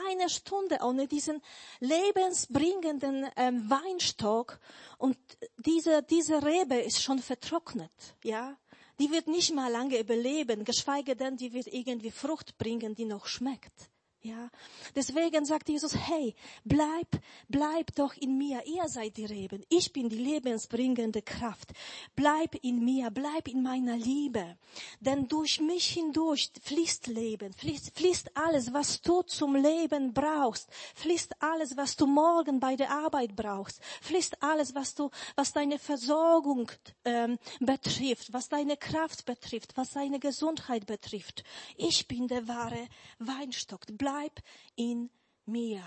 Eine 0.09 0.29
Stunde 0.29 0.79
ohne 0.83 1.07
diesen 1.07 1.41
lebensbringenden 1.81 3.29
ähm, 3.37 3.71
Weinstock 3.71 4.61
und 4.99 5.17
diese 5.57 6.03
diese 6.03 6.45
Rebe 6.45 6.77
ist 6.77 7.03
schon 7.03 7.19
vertrocknet, 7.19 7.91
ja. 8.23 8.57
Die 8.99 9.11
wird 9.11 9.27
nicht 9.27 9.55
mal 9.55 9.71
lange 9.71 9.99
überleben, 9.99 10.65
geschweige 10.65 11.17
denn, 11.17 11.37
die 11.37 11.53
wird 11.53 11.67
irgendwie 11.67 12.11
Frucht 12.11 12.57
bringen, 12.57 12.95
die 12.95 13.05
noch 13.05 13.27
schmeckt. 13.27 13.91
Ja, 14.27 14.51
deswegen 14.97 15.45
sagt 15.45 15.69
Jesus, 15.69 15.95
hey, 15.95 16.35
bleib, 16.65 17.23
bleib 17.49 17.95
doch 17.95 18.13
in 18.15 18.37
mir. 18.37 18.61
Ihr 18.67 18.89
seid 18.89 19.17
die 19.19 19.25
Reben. 19.25 19.65
Ich 19.69 19.93
bin 19.93 20.09
die 20.09 20.19
lebensbringende 20.19 21.23
Kraft. 21.23 21.73
Bleib 22.17 22.57
in 22.63 22.85
mir, 22.85 23.13
bleib 23.13 23.47
in 23.47 23.63
meiner 23.63 23.97
Liebe. 23.97 24.57
Denn 24.99 25.29
durch 25.29 25.61
mich 25.61 25.91
hindurch 25.91 26.51
fließt 26.61 27.07
Leben, 27.07 27.53
fließt, 27.53 27.97
fließt 27.97 28.37
alles, 28.37 28.73
was 28.73 29.01
du 29.01 29.23
zum 29.23 29.55
Leben 29.55 30.13
brauchst, 30.13 30.71
fließt 30.97 31.41
alles, 31.41 31.77
was 31.77 31.95
du 31.95 32.07
morgen 32.09 32.59
bei 32.59 32.75
der 32.75 32.91
Arbeit 32.91 33.37
brauchst, 33.37 33.81
fließt 34.03 34.43
alles, 34.43 34.75
was 34.75 34.97
du, 34.97 35.09
was 35.37 35.53
deine 35.53 35.79
Versorgung 35.79 36.73
ähm, 37.05 37.39
betrifft, 37.61 38.33
was 38.33 38.49
deine 38.49 38.77
Kraft 38.77 39.25
betrifft, 39.25 39.77
was 39.77 39.93
deine 39.93 40.19
Gesundheit 40.19 40.85
betrifft. 40.85 41.45
Ich 41.77 42.09
bin 42.09 42.27
der 42.27 42.49
wahre 42.49 42.89
Weinstock. 43.21 43.83
Bleib 43.93 44.16
bleib 44.17 44.41
in 44.77 45.11
mir. 45.45 45.83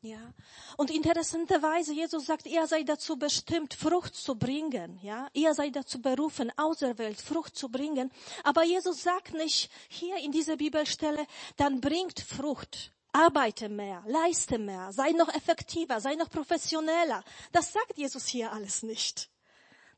Ja. 0.00 0.34
Und 0.76 0.90
interessanterweise, 0.90 1.94
Jesus 1.94 2.26
sagt, 2.26 2.46
ihr 2.46 2.66
seid 2.66 2.88
dazu 2.88 3.16
bestimmt, 3.16 3.72
Frucht 3.72 4.14
zu 4.14 4.34
bringen. 4.34 4.98
Ja. 5.02 5.28
Ihr 5.32 5.54
seid 5.54 5.76
dazu 5.76 6.00
berufen, 6.00 6.52
auserwählt, 6.58 7.20
Frucht 7.20 7.56
zu 7.56 7.70
bringen. 7.70 8.10
Aber 8.42 8.64
Jesus 8.64 9.02
sagt 9.02 9.32
nicht 9.32 9.70
hier 9.88 10.18
in 10.18 10.30
dieser 10.30 10.56
Bibelstelle, 10.56 11.26
dann 11.56 11.80
bringt 11.80 12.20
Frucht. 12.20 12.92
Arbeite 13.12 13.68
mehr, 13.68 14.02
leiste 14.06 14.58
mehr, 14.58 14.92
sei 14.92 15.12
noch 15.12 15.32
effektiver, 15.32 16.00
sei 16.00 16.16
noch 16.16 16.28
professioneller. 16.28 17.22
Das 17.52 17.72
sagt 17.72 17.96
Jesus 17.96 18.26
hier 18.26 18.52
alles 18.52 18.82
nicht. 18.82 19.30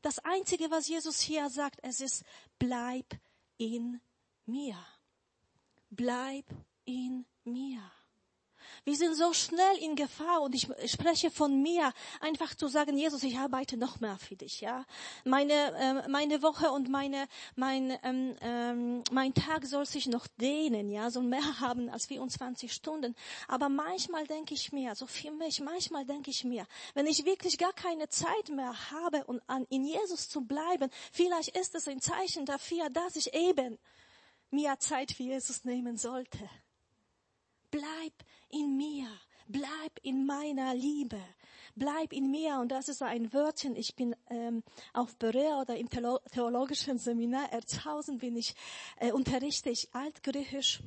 Das 0.03 0.19
Einzige, 0.19 0.69
was 0.69 0.87
Jesus 0.87 1.19
hier 1.19 1.49
sagt, 1.49 1.79
es 1.81 1.99
ist, 1.99 2.23
bleib 2.59 3.17
in 3.57 3.99
mir. 4.45 4.77
Bleib 5.89 6.45
in 6.87 7.25
mir. 7.43 7.79
Wir 8.83 8.95
sind 8.95 9.15
so 9.15 9.33
schnell 9.33 9.77
in 9.79 9.95
Gefahr 9.95 10.41
und 10.41 10.55
ich 10.55 10.67
spreche 10.89 11.29
von 11.29 11.61
mir, 11.61 11.91
einfach 12.21 12.55
zu 12.55 12.69
sagen, 12.69 12.97
Jesus, 12.97 13.21
ich 13.23 13.37
arbeite 13.37 13.75
noch 13.75 13.99
mehr 13.99 14.17
für 14.17 14.37
dich, 14.37 14.61
ja. 14.61 14.85
Meine, 15.25 15.53
äh, 15.53 16.07
meine 16.07 16.41
Woche 16.41 16.71
und 16.71 16.89
meine, 16.89 17.27
mein, 17.55 17.97
ähm, 18.03 18.35
ähm, 18.39 19.03
mein 19.11 19.33
Tag 19.33 19.65
soll 19.65 19.85
sich 19.85 20.07
noch 20.07 20.25
dehnen, 20.39 20.89
ja, 20.89 21.09
soll 21.09 21.23
mehr 21.23 21.41
haben 21.59 21.89
als 21.89 22.05
24 22.05 22.71
Stunden. 22.71 23.13
Aber 23.49 23.67
manchmal 23.67 24.25
denke 24.25 24.53
ich 24.53 24.71
mir, 24.71 24.95
so 24.95 25.05
für 25.05 25.31
mich, 25.31 25.59
manchmal 25.59 26.05
denke 26.05 26.31
ich 26.31 26.45
mir, 26.45 26.65
wenn 26.93 27.07
ich 27.07 27.25
wirklich 27.25 27.57
gar 27.57 27.73
keine 27.73 28.07
Zeit 28.07 28.49
mehr 28.49 28.73
habe, 28.91 29.25
um 29.25 29.41
an, 29.47 29.65
in 29.69 29.83
Jesus 29.83 30.29
zu 30.29 30.45
bleiben, 30.45 30.89
vielleicht 31.11 31.57
ist 31.57 31.75
es 31.75 31.89
ein 31.89 31.99
Zeichen 31.99 32.45
dafür, 32.45 32.89
dass 32.89 33.17
ich 33.17 33.33
eben 33.33 33.77
mir 34.49 34.79
Zeit 34.79 35.11
für 35.11 35.23
Jesus 35.23 35.65
nehmen 35.65 35.97
sollte. 35.97 36.49
Bleib 37.71 38.13
in 38.49 38.77
mir. 38.77 39.07
Bleib 39.47 39.99
in 40.03 40.25
meiner 40.25 40.73
Liebe. 40.73 41.21
Bleib 41.75 42.11
in 42.11 42.31
mir. 42.31 42.59
Und 42.59 42.69
das 42.69 42.89
ist 42.89 43.01
ein 43.01 43.31
Wörtchen. 43.33 43.75
Ich 43.75 43.95
bin 43.95 44.15
ähm, 44.29 44.63
auf 44.93 45.15
Berea 45.17 45.61
oder 45.61 45.77
im 45.77 45.89
theologischen 45.89 46.97
Seminar 46.97 47.51
Erzhausen 47.51 48.17
bin 48.17 48.35
ich, 48.35 48.55
äh, 48.97 49.11
unterrichte 49.11 49.69
ich 49.69 49.93
Altgriechisch. 49.93 50.81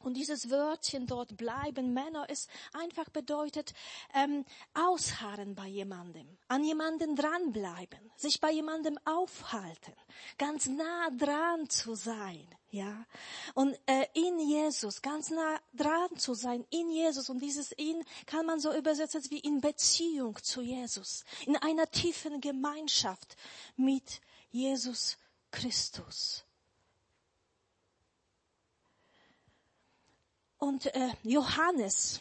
Und 0.00 0.16
dieses 0.16 0.50
Wörtchen 0.50 1.06
dort 1.06 1.36
bleiben 1.36 1.92
Männer 1.92 2.28
ist 2.28 2.50
einfach 2.72 3.08
bedeutet 3.10 3.72
ähm, 4.14 4.44
ausharren 4.74 5.54
bei 5.54 5.66
jemandem, 5.66 6.26
an 6.48 6.64
jemandem 6.64 7.14
dranbleiben, 7.14 8.10
sich 8.16 8.40
bei 8.40 8.50
jemandem 8.50 8.98
aufhalten, 9.04 9.94
ganz 10.38 10.66
nah 10.66 11.08
dran 11.10 11.68
zu 11.68 11.94
sein, 11.94 12.48
ja. 12.72 13.06
Und 13.52 13.78
äh, 13.86 14.06
in 14.14 14.38
Jesus, 14.40 15.02
ganz 15.02 15.30
nah 15.30 15.60
dran 15.74 16.16
zu 16.16 16.32
sein, 16.32 16.64
in 16.70 16.90
Jesus. 16.90 17.28
Und 17.28 17.40
dieses 17.40 17.70
in 17.72 18.02
kann 18.26 18.46
man 18.46 18.60
so 18.60 18.74
übersetzen 18.74 19.22
wie 19.28 19.40
in 19.40 19.60
Beziehung 19.60 20.42
zu 20.42 20.62
Jesus, 20.62 21.24
in 21.46 21.56
einer 21.56 21.90
tiefen 21.90 22.40
Gemeinschaft 22.40 23.36
mit 23.76 24.22
Jesus 24.50 25.18
Christus. 25.50 26.44
Und 30.56 30.86
äh, 30.94 31.10
Johannes, 31.24 32.20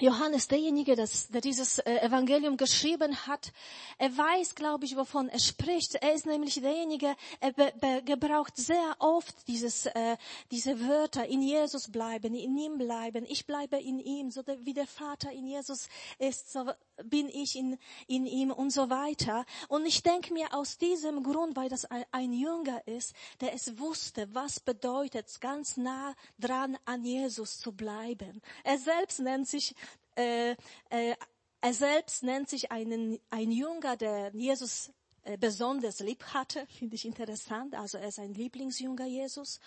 Johannes, 0.00 0.48
derjenige, 0.48 0.96
das, 0.96 1.28
der 1.28 1.40
dieses 1.40 1.78
äh, 1.78 1.98
Evangelium 1.98 2.56
geschrieben 2.56 3.14
hat, 3.26 3.52
er 3.98 4.16
weiß, 4.16 4.54
glaube 4.54 4.86
ich, 4.86 4.96
wovon 4.96 5.28
er 5.28 5.38
spricht. 5.38 5.96
Er 5.96 6.14
ist 6.14 6.26
nämlich 6.26 6.54
derjenige, 6.54 7.14
er 7.40 7.52
be, 7.52 7.72
be, 7.80 8.02
gebraucht 8.04 8.56
sehr 8.56 8.96
oft 8.98 9.46
dieses, 9.46 9.86
äh, 9.86 10.16
diese 10.50 10.80
Wörter, 10.88 11.26
in 11.26 11.42
Jesus 11.42 11.90
bleiben, 11.90 12.34
in 12.34 12.56
ihm 12.56 12.78
bleiben, 12.78 13.24
ich 13.28 13.46
bleibe 13.46 13.78
in 13.78 13.98
ihm, 13.98 14.30
so 14.30 14.42
der, 14.42 14.64
wie 14.64 14.74
der 14.74 14.86
Vater 14.86 15.30
in 15.32 15.46
Jesus 15.46 15.88
ist, 16.18 16.52
so 16.52 16.70
bin 17.04 17.28
ich 17.28 17.56
in, 17.56 17.78
in 18.06 18.26
ihm 18.26 18.50
und 18.50 18.70
so 18.70 18.90
weiter. 18.90 19.44
Und 19.68 19.86
ich 19.86 20.02
denke 20.02 20.32
mir 20.32 20.54
aus 20.54 20.78
diesem 20.78 21.22
Grund, 21.22 21.56
weil 21.56 21.68
das 21.68 21.84
ein, 21.84 22.04
ein 22.12 22.32
Jünger 22.32 22.86
ist, 22.86 23.14
der 23.40 23.54
es 23.54 23.78
wusste, 23.78 24.28
was 24.34 24.60
bedeutet, 24.60 25.40
ganz 25.40 25.76
nah 25.76 26.14
dran 26.38 26.78
an 26.84 27.04
Jesus 27.04 27.58
zu 27.58 27.72
bleiben. 27.72 28.40
Er 28.64 28.78
selbst 28.78 29.20
nennt 29.20 29.48
sich 29.48 29.74
äh, 30.16 30.56
äh, 30.90 31.14
er 31.62 31.74
selbst 31.74 32.22
nennt 32.22 32.48
sich 32.48 32.72
einen, 32.72 33.18
ein 33.28 33.50
Jünger, 33.50 33.96
der 33.96 34.30
Jesus 34.34 34.90
besonders 35.38 36.00
lieb 36.00 36.24
hatte, 36.32 36.66
finde 36.78 36.94
ich 36.94 37.04
interessant. 37.04 37.74
Also 37.74 37.98
er 37.98 38.08
ist 38.08 38.18
ein 38.18 38.34
Lieblingsjünger 38.34 39.06
Jesus. 39.06 39.60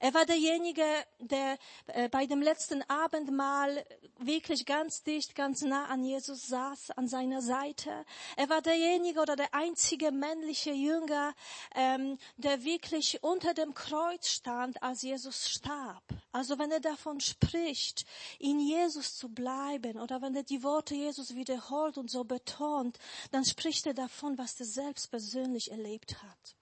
Er 0.00 0.14
war 0.14 0.26
derjenige, 0.26 0.84
der 1.18 1.58
äh, 1.88 2.08
bei 2.08 2.26
dem 2.26 2.40
letzten 2.40 2.82
Abendmahl 2.88 3.84
wirklich 4.18 4.64
ganz 4.64 5.02
dicht, 5.02 5.34
ganz 5.34 5.62
nah 5.62 5.86
an 5.86 6.04
Jesus 6.04 6.46
saß, 6.46 6.92
an 6.92 7.08
seiner 7.08 7.42
Seite. 7.42 8.04
Er 8.36 8.48
war 8.48 8.62
derjenige 8.62 9.20
oder 9.20 9.34
der 9.34 9.52
einzige 9.54 10.12
männliche 10.12 10.70
Jünger, 10.70 11.34
ähm, 11.74 12.18
der 12.36 12.62
wirklich 12.64 13.22
unter 13.22 13.54
dem 13.54 13.74
Kreuz 13.74 14.28
stand, 14.28 14.82
als 14.82 15.02
Jesus 15.02 15.48
starb. 15.48 16.04
Also 16.30 16.58
wenn 16.58 16.70
er 16.70 16.80
davon 16.80 17.20
spricht, 17.20 18.04
in 18.38 18.60
Jesus 18.60 19.16
zu 19.16 19.28
bleiben 19.28 19.98
oder 19.98 20.22
wenn 20.22 20.36
er 20.36 20.44
die 20.44 20.62
Worte 20.62 20.94
Jesus 20.94 21.34
wiederholt 21.34 21.98
und 21.98 22.10
so 22.10 22.22
betont, 22.24 22.98
dann 23.32 23.44
spricht 23.44 23.86
er 23.86 23.94
davon, 23.94 24.38
was 24.38 24.60
er 24.60 24.66
selbst 24.66 24.87
persönlich 25.08 25.70
erlebt 25.70 26.22
hat. 26.22 26.56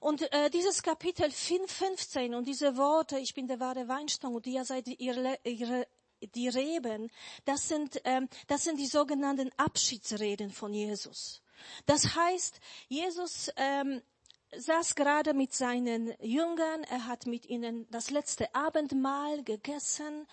Und 0.00 0.22
äh, 0.32 0.50
dieses 0.50 0.82
Kapitel 0.82 1.30
15 1.30 2.34
und 2.34 2.46
diese 2.46 2.76
Worte, 2.76 3.18
ich 3.18 3.34
bin 3.34 3.46
der 3.46 3.60
wahre 3.60 3.86
Weinstock 3.86 4.34
und 4.34 4.46
ihr 4.46 4.64
seid 4.64 4.88
ihre, 4.88 5.38
ihre 5.44 5.86
die 6.34 6.48
Reben, 6.48 7.10
das 7.44 7.68
sind, 7.68 8.00
ähm, 8.04 8.28
das 8.46 8.64
sind 8.64 8.78
die 8.78 8.86
sogenannten 8.86 9.50
Abschiedsreden 9.56 10.50
von 10.50 10.72
Jesus. 10.72 11.42
Das 11.86 12.16
heißt, 12.16 12.60
Jesus 12.88 13.50
ähm, 13.56 14.02
saß 14.56 14.94
gerade 14.94 15.34
mit 15.34 15.52
seinen 15.54 16.14
Jüngern, 16.20 16.84
er 16.84 17.06
hat 17.06 17.26
mit 17.26 17.46
ihnen 17.46 17.86
das 17.90 18.10
letzte 18.10 18.54
Abendmahl 18.54 19.42
gegessen. 19.42 20.26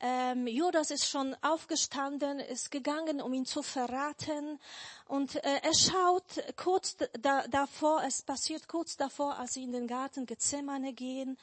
Ähm, 0.00 0.46
Judas 0.46 0.90
ist 0.90 1.08
schon 1.08 1.34
aufgestanden, 1.42 2.38
ist 2.38 2.70
gegangen, 2.70 3.20
um 3.20 3.32
ihn 3.32 3.46
zu 3.46 3.62
verraten. 3.62 4.58
Und 5.06 5.36
äh, 5.36 5.60
er 5.62 5.74
schaut 5.74 6.24
kurz 6.56 6.96
da, 7.20 7.46
davor, 7.48 8.02
es 8.06 8.22
passiert 8.22 8.68
kurz 8.68 8.96
davor, 8.96 9.38
als 9.38 9.54
sie 9.54 9.62
in 9.62 9.72
den 9.72 9.86
Garten 9.86 10.26
Gethsemane 10.26 10.92
gehen. 10.92 11.38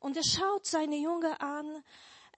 Und 0.00 0.16
er 0.16 0.24
schaut 0.24 0.66
seine 0.66 0.96
Jünger 0.96 1.40
an 1.40 1.82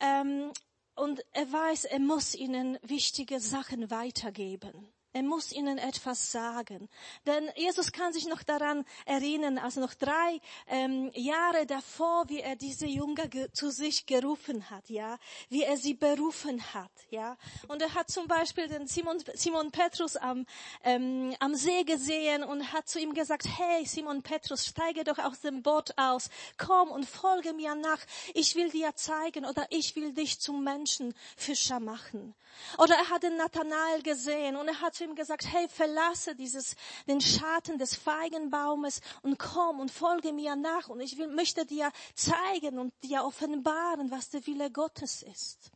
ähm, 0.00 0.52
und 0.94 1.22
er 1.32 1.52
weiß, 1.52 1.84
er 1.84 2.00
muss 2.00 2.34
ihnen 2.34 2.78
wichtige 2.82 3.40
Sachen 3.40 3.90
weitergeben. 3.90 4.95
Er 5.16 5.22
muss 5.22 5.50
ihnen 5.50 5.78
etwas 5.78 6.30
sagen. 6.30 6.90
Denn 7.24 7.50
Jesus 7.56 7.90
kann 7.90 8.12
sich 8.12 8.26
noch 8.26 8.42
daran 8.42 8.84
erinnern, 9.06 9.56
also 9.56 9.80
noch 9.80 9.94
drei 9.94 10.42
ähm, 10.66 11.10
Jahre 11.14 11.64
davor, 11.64 12.28
wie 12.28 12.40
er 12.40 12.54
diese 12.54 12.84
Jünger 12.84 13.24
zu 13.54 13.70
sich 13.70 14.04
gerufen 14.04 14.68
hat, 14.68 14.90
ja, 14.90 15.16
wie 15.48 15.62
er 15.62 15.78
sie 15.78 15.94
berufen 15.94 16.62
hat, 16.74 16.90
ja. 17.08 17.38
Und 17.66 17.80
er 17.80 17.94
hat 17.94 18.10
zum 18.10 18.28
Beispiel 18.28 18.68
den 18.68 18.88
Simon, 18.88 19.16
Simon 19.32 19.70
Petrus 19.70 20.16
am, 20.16 20.44
ähm, 20.84 21.34
am 21.40 21.54
See 21.54 21.84
gesehen 21.84 22.44
und 22.44 22.74
hat 22.74 22.86
zu 22.86 23.00
ihm 23.00 23.14
gesagt, 23.14 23.46
hey 23.56 23.86
Simon 23.86 24.20
Petrus, 24.20 24.66
steige 24.66 25.02
doch 25.02 25.18
aus 25.18 25.40
dem 25.40 25.62
Boot 25.62 25.96
aus, 25.96 26.28
komm 26.58 26.90
und 26.90 27.08
folge 27.08 27.54
mir 27.54 27.74
nach. 27.74 28.00
Ich 28.34 28.54
will 28.54 28.68
dir 28.68 28.94
zeigen 28.96 29.46
oder 29.46 29.66
ich 29.70 29.96
will 29.96 30.12
dich 30.12 30.40
zum 30.40 30.62
Menschenfischer 30.62 31.80
machen. 31.80 32.34
Oder 32.78 32.96
er 32.96 33.10
hat 33.10 33.22
den 33.22 33.36
Nathanael 33.36 34.02
gesehen 34.02 34.56
und 34.56 34.68
er 34.68 34.80
hat 34.80 34.94
ihm 35.06 35.14
gesagt, 35.14 35.46
hey, 35.50 35.68
verlasse 35.68 36.34
dieses, 36.34 36.76
den 37.06 37.20
Schatten 37.20 37.78
des 37.78 37.94
Feigenbaumes 37.96 39.00
und 39.22 39.38
komm 39.38 39.80
und 39.80 39.90
folge 39.90 40.32
mir 40.32 40.56
nach 40.56 40.88
und 40.88 41.00
ich 41.00 41.16
will, 41.18 41.28
möchte 41.28 41.64
dir 41.64 41.90
zeigen 42.14 42.78
und 42.78 42.92
dir 43.02 43.24
offenbaren, 43.24 44.10
was 44.10 44.30
der 44.30 44.46
Wille 44.46 44.70
Gottes 44.70 45.22
ist. 45.22 45.70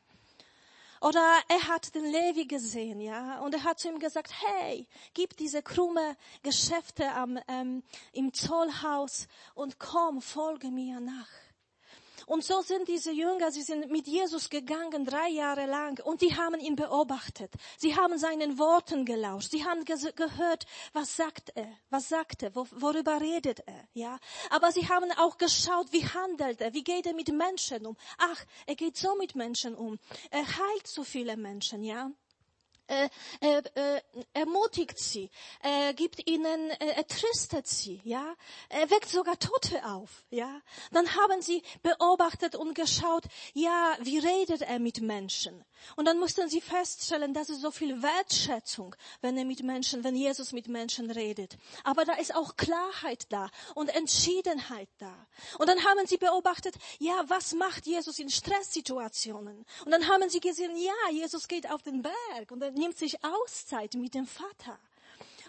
Oder 1.00 1.38
er 1.48 1.68
hat 1.68 1.94
den 1.94 2.04
Levi 2.04 2.44
gesehen, 2.44 3.00
ja, 3.00 3.40
und 3.40 3.54
er 3.54 3.64
hat 3.64 3.78
zu 3.78 3.88
ihm 3.88 3.98
gesagt, 3.98 4.30
hey, 4.42 4.86
gib 5.14 5.34
diese 5.38 5.62
krumme 5.62 6.14
Geschäfte 6.42 7.10
am, 7.12 7.38
ähm, 7.48 7.82
im 8.12 8.34
Zollhaus 8.34 9.26
und 9.54 9.78
komm, 9.78 10.20
folge 10.20 10.70
mir 10.70 11.00
nach. 11.00 11.28
Und 12.26 12.44
so 12.44 12.62
sind 12.62 12.88
diese 12.88 13.12
Jünger, 13.12 13.50
sie 13.50 13.62
sind 13.62 13.90
mit 13.90 14.06
Jesus 14.06 14.50
gegangen, 14.50 15.04
drei 15.04 15.28
Jahre 15.28 15.66
lang, 15.66 16.00
und 16.04 16.20
die 16.20 16.36
haben 16.36 16.60
ihn 16.60 16.76
beobachtet. 16.76 17.52
Sie 17.78 17.96
haben 17.96 18.18
seinen 18.18 18.58
Worten 18.58 19.04
gelauscht. 19.04 19.50
Sie 19.50 19.64
haben 19.64 19.84
gehört, 19.84 20.66
was 20.92 21.16
sagt 21.16 21.52
er, 21.54 21.72
was 21.90 22.08
sagt 22.08 22.42
er, 22.42 22.54
worüber 22.54 23.20
redet 23.20 23.60
er, 23.66 23.88
ja. 23.94 24.18
Aber 24.50 24.72
sie 24.72 24.88
haben 24.88 25.10
auch 25.12 25.38
geschaut, 25.38 25.92
wie 25.92 26.06
handelt 26.06 26.60
er, 26.60 26.74
wie 26.74 26.84
geht 26.84 27.06
er 27.06 27.14
mit 27.14 27.28
Menschen 27.28 27.86
um. 27.86 27.96
Ach, 28.18 28.44
er 28.66 28.74
geht 28.74 28.96
so 28.96 29.14
mit 29.16 29.34
Menschen 29.34 29.74
um. 29.74 29.98
Er 30.30 30.46
heilt 30.46 30.86
so 30.86 31.04
viele 31.04 31.36
Menschen, 31.36 31.82
ja 31.82 32.10
äh, 32.90 33.08
äh, 33.40 33.62
äh, 33.74 34.00
ermutigt 34.32 34.98
sie, 34.98 35.30
er 35.62 35.94
gibt 35.94 36.28
ihnen, 36.28 36.70
äh, 36.70 37.04
tröstet 37.04 37.68
sie, 37.68 38.00
ja. 38.02 38.34
Er 38.68 38.90
weckt 38.90 39.08
sogar 39.08 39.38
Tote 39.38 39.84
auf, 39.84 40.24
ja. 40.30 40.60
Dann 40.90 41.06
haben 41.14 41.40
sie 41.40 41.62
beobachtet 41.82 42.56
und 42.56 42.74
geschaut, 42.74 43.24
ja, 43.54 43.96
wie 44.00 44.18
redet 44.18 44.62
er 44.62 44.80
mit 44.80 45.00
Menschen? 45.00 45.64
Und 45.96 46.06
dann 46.06 46.18
mussten 46.18 46.48
sie 46.48 46.60
feststellen, 46.60 47.32
dass 47.32 47.48
es 47.48 47.60
so 47.60 47.70
viel 47.70 48.02
Wertschätzung, 48.02 48.96
wenn 49.20 49.38
er 49.38 49.44
mit 49.44 49.62
Menschen, 49.62 50.04
wenn 50.04 50.16
Jesus 50.16 50.52
mit 50.52 50.68
Menschen 50.68 51.10
redet. 51.10 51.56
Aber 51.84 52.04
da 52.04 52.14
ist 52.14 52.34
auch 52.34 52.56
Klarheit 52.56 53.26
da 53.30 53.50
und 53.74 53.88
Entschiedenheit 53.88 54.88
da. 54.98 55.14
Und 55.58 55.68
dann 55.68 55.78
haben 55.84 56.06
sie 56.06 56.18
beobachtet, 56.18 56.74
ja, 56.98 57.24
was 57.28 57.54
macht 57.54 57.86
Jesus 57.86 58.18
in 58.18 58.30
Stresssituationen? 58.30 59.64
Und 59.84 59.90
dann 59.90 60.08
haben 60.08 60.28
sie 60.28 60.40
gesehen, 60.40 60.76
ja, 60.76 60.92
Jesus 61.12 61.48
geht 61.48 61.70
auf 61.70 61.82
den 61.82 62.02
Berg 62.02 62.50
und 62.50 62.62
er 62.62 62.72
nimmt 62.80 62.96
sich 62.96 63.22
Auszeit 63.22 63.94
mit 63.94 64.14
dem 64.14 64.26
Vater. 64.26 64.78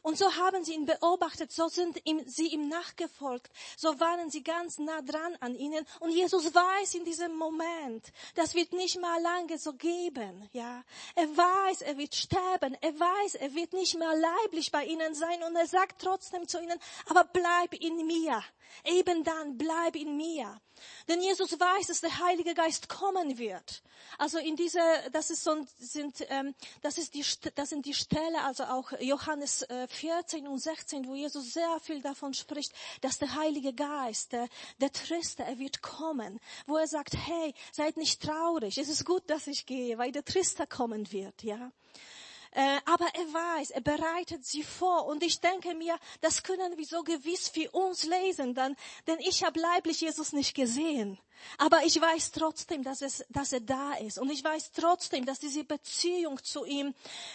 Und 0.02 0.18
so 0.18 0.34
haben 0.36 0.64
sie 0.64 0.74
ihn 0.74 0.86
beobachtet, 0.86 1.52
so 1.52 1.68
sind 1.68 2.02
ihm, 2.06 2.28
sie 2.28 2.48
ihm 2.48 2.68
nachgefolgt, 2.68 3.52
so 3.78 4.00
waren 4.00 4.32
sie 4.32 4.44
ganz 4.44 4.80
nah 4.80 5.02
dran 5.02 5.36
an 5.40 5.56
ihnen. 5.56 5.86
Und 6.00 6.12
Jesus 6.12 6.54
weiß 6.54 6.96
in 6.96 7.06
diesem 7.06 7.36
Moment, 7.36 8.12
das 8.36 8.56
wird 8.56 8.74
nicht 8.74 9.00
mal 9.00 9.22
lange 9.22 9.58
so 9.60 9.74
geben, 9.74 10.50
ja. 10.54 10.84
Er 11.16 11.28
weiß, 11.38 11.82
er 11.82 11.98
wird 11.98 12.16
sterben, 12.16 12.76
er 12.82 13.00
weiß, 13.00 13.36
er 13.36 13.54
wird 13.54 13.74
nicht 13.74 13.98
mehr 13.98 14.16
leiblich 14.16 14.72
bei 14.72 14.86
ihnen 14.86 15.14
sein 15.14 15.44
und 15.44 15.56
er 15.56 15.68
sagt 15.68 16.02
trotzdem 16.02 16.48
zu 16.48 16.60
ihnen, 16.60 16.80
aber 17.08 17.24
bleib 17.24 17.74
in 17.74 18.06
mir. 18.08 18.44
Eben 18.86 19.24
dann, 19.24 19.58
bleib 19.58 19.96
in 19.96 20.16
mir. 20.16 20.60
Denn 21.08 21.22
Jesus 21.22 21.60
weiß, 21.60 21.88
dass 21.88 22.02
der 22.02 22.20
Heilige 22.20 22.54
Geist 22.54 22.90
kommen 22.90 23.38
wird. 23.38 23.84
Also 24.18 24.40
in 24.40 24.56
diese, 24.56 24.80
das 25.12 25.30
ist 25.30 25.44
so, 25.44 25.66
sind, 25.78 26.26
ähm, 26.30 26.56
das 26.82 26.98
ist 26.98 27.14
die, 27.14 27.24
das 27.56 27.70
sind 27.70 27.86
die 27.86 27.94
Stelle, 27.94 28.44
also 28.44 28.64
auch 28.64 28.92
Johannes 29.00 29.64
äh, 29.64 29.88
14 29.92 30.48
und 30.48 30.60
16, 30.60 31.08
wo 31.08 31.16
Jesus 31.16 31.54
sehr 31.54 31.80
viel 31.82 32.02
davon 32.02 32.34
spricht, 32.34 32.74
dass 33.02 33.20
der 33.20 33.36
Heilige 33.36 33.74
Geist, 33.74 34.32
der, 34.32 34.48
der 34.80 34.92
Tröster, 34.92 35.44
er 35.44 35.60
wird 35.60 35.82
kommen, 35.82 36.40
wo 36.68 36.78
er 36.78 36.88
sagt, 36.88 37.16
hey, 37.16 37.54
seid 37.72 37.98
nicht 37.98 38.22
traurig, 38.22 38.78
es 38.78 38.90
ist 38.90 39.06
gut, 39.06 39.30
dass 39.30 39.48
ich 39.48 39.66
gehe, 39.66 39.98
weil 39.98 40.12
der 40.12 40.26
Tröster 40.26 40.66
kommen 40.66 41.12
wird, 41.12 41.44
ja. 41.44 41.72
Äh, 42.52 42.80
aber 42.86 43.08
er 43.14 43.34
weiß, 43.34 43.72
er 43.72 43.82
bereitet 43.82 44.46
sie 44.46 44.64
vor. 44.64 45.06
Und 45.06 45.24
ich 45.24 45.40
denke 45.40 45.74
mir, 45.74 45.98
das 46.20 46.44
können 46.44 46.78
wir 46.78 46.86
so 46.86 47.04
gewiss 47.04 47.52
wie 47.54 47.70
uns 47.70 48.04
lesen, 48.04 48.54
dann, 48.54 48.76
denn 49.08 49.20
ich 49.20 49.44
habe 49.44 49.60
leiblich 49.60 50.02
Jesus 50.02 50.34
nicht 50.34 50.54
gesehen. 50.54 51.18
Aber 51.58 51.84
ich 51.86 52.00
weiß 52.00 52.32
trotzdem, 52.32 52.84
dass, 52.84 53.02
es, 53.02 53.26
dass 53.30 53.54
er 53.54 53.62
da 53.62 53.94
ist. 53.94 54.20
Und 54.20 54.30
ich 54.30 54.44
weiß 54.44 54.74
trotzdem, 54.74 55.26
dass 55.26 55.40
diese 55.40 55.64
Beziehung 55.64 56.44
zu 56.44 56.66
ihm 56.66 56.94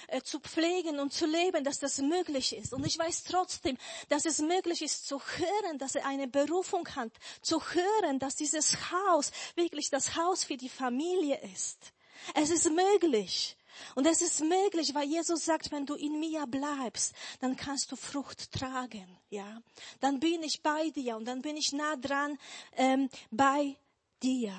äh, 0.09 0.21
zu 0.21 0.39
pflegen 0.39 1.01
und 1.01 1.13
zu 1.13 1.27
leben, 1.27 1.65
dass 1.65 1.79
das 1.79 1.99
möglich 1.99 2.55
ist. 2.55 2.73
Und 2.73 2.87
ich 2.87 2.99
weiß 2.99 3.25
trotzdem, 3.25 3.77
dass 4.09 4.27
es 4.27 4.39
möglich 4.39 4.83
ist 4.83 5.07
zu 5.07 5.21
hören, 5.21 5.79
dass 5.79 5.95
er 5.95 6.07
eine 6.07 6.29
Berufung 6.29 6.87
hat. 6.95 7.13
Zu 7.41 7.61
hören, 7.63 8.19
dass 8.19 8.37
dieses 8.37 8.77
Haus 8.91 9.33
wirklich 9.55 9.91
das 9.91 10.15
Haus 10.17 10.45
für 10.45 10.57
die 10.57 10.69
Familie 10.69 11.41
ist. 11.53 11.93
Es 12.35 12.51
ist 12.51 12.71
möglich. 12.71 13.57
Und 13.95 14.07
es 14.07 14.21
ist 14.21 14.41
möglich, 14.41 14.95
weil 14.95 15.09
Jesus 15.09 15.45
sagt, 15.45 15.73
wenn 15.73 15.87
du 15.87 15.95
in 15.95 16.19
mir 16.19 16.47
bleibst, 16.47 17.15
dann 17.41 17.57
kannst 17.57 17.93
du 17.93 17.97
Frucht 17.97 18.53
tragen, 18.53 19.07
ja. 19.31 19.63
Dann 20.01 20.21
bin 20.21 20.43
ich 20.43 20.63
bei 20.63 20.91
dir 20.91 21.17
und 21.17 21.27
dann 21.27 21.43
bin 21.43 21.57
ich 21.57 21.73
nah 21.73 21.97
dran 21.97 22.39
ähm, 22.73 23.09
bei 23.31 23.77
dir. 24.23 24.55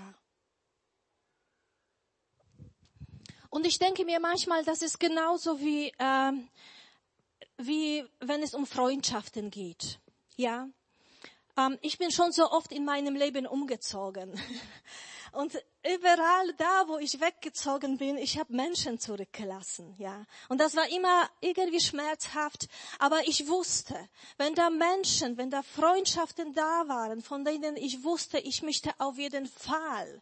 Und 3.49 3.65
ich 3.65 3.79
denke 3.79 4.05
mir 4.05 4.19
manchmal, 4.19 4.63
das 4.63 4.81
ist 4.81 4.99
genauso 4.99 5.59
wie 5.59 5.91
ähm, 5.99 6.47
wie 7.57 8.05
wenn 8.19 8.43
es 8.43 8.53
um 8.53 8.65
Freundschaften 8.65 9.49
geht, 9.49 9.99
ja. 10.35 10.69
Ähm, 11.57 11.77
ich 11.81 11.97
bin 11.97 12.11
schon 12.11 12.31
so 12.31 12.49
oft 12.51 12.71
in 12.71 12.85
meinem 12.85 13.15
Leben 13.15 13.47
umgezogen. 13.47 14.39
Und 15.33 15.61
überall 15.95 16.53
da, 16.57 16.87
wo 16.87 16.97
ich 16.97 17.19
weggezogen 17.19 17.97
bin, 17.97 18.17
ich 18.17 18.37
habe 18.37 18.53
Menschen 18.53 18.99
zurückgelassen, 18.99 19.95
ja. 19.97 20.25
Und 20.49 20.59
das 20.59 20.75
war 20.75 20.87
immer 20.89 21.29
irgendwie 21.41 21.79
schmerzhaft, 21.79 22.67
aber 22.99 23.27
ich 23.27 23.47
wusste, 23.47 23.95
wenn 24.37 24.55
da 24.55 24.69
Menschen, 24.69 25.37
wenn 25.37 25.49
da 25.49 25.63
Freundschaften 25.63 26.53
da 26.53 26.87
waren, 26.87 27.21
von 27.21 27.45
denen 27.45 27.75
ich 27.77 28.03
wusste, 28.03 28.39
ich 28.39 28.61
möchte 28.61 28.91
auf 28.99 29.17
jeden 29.17 29.45
Fall, 29.47 30.21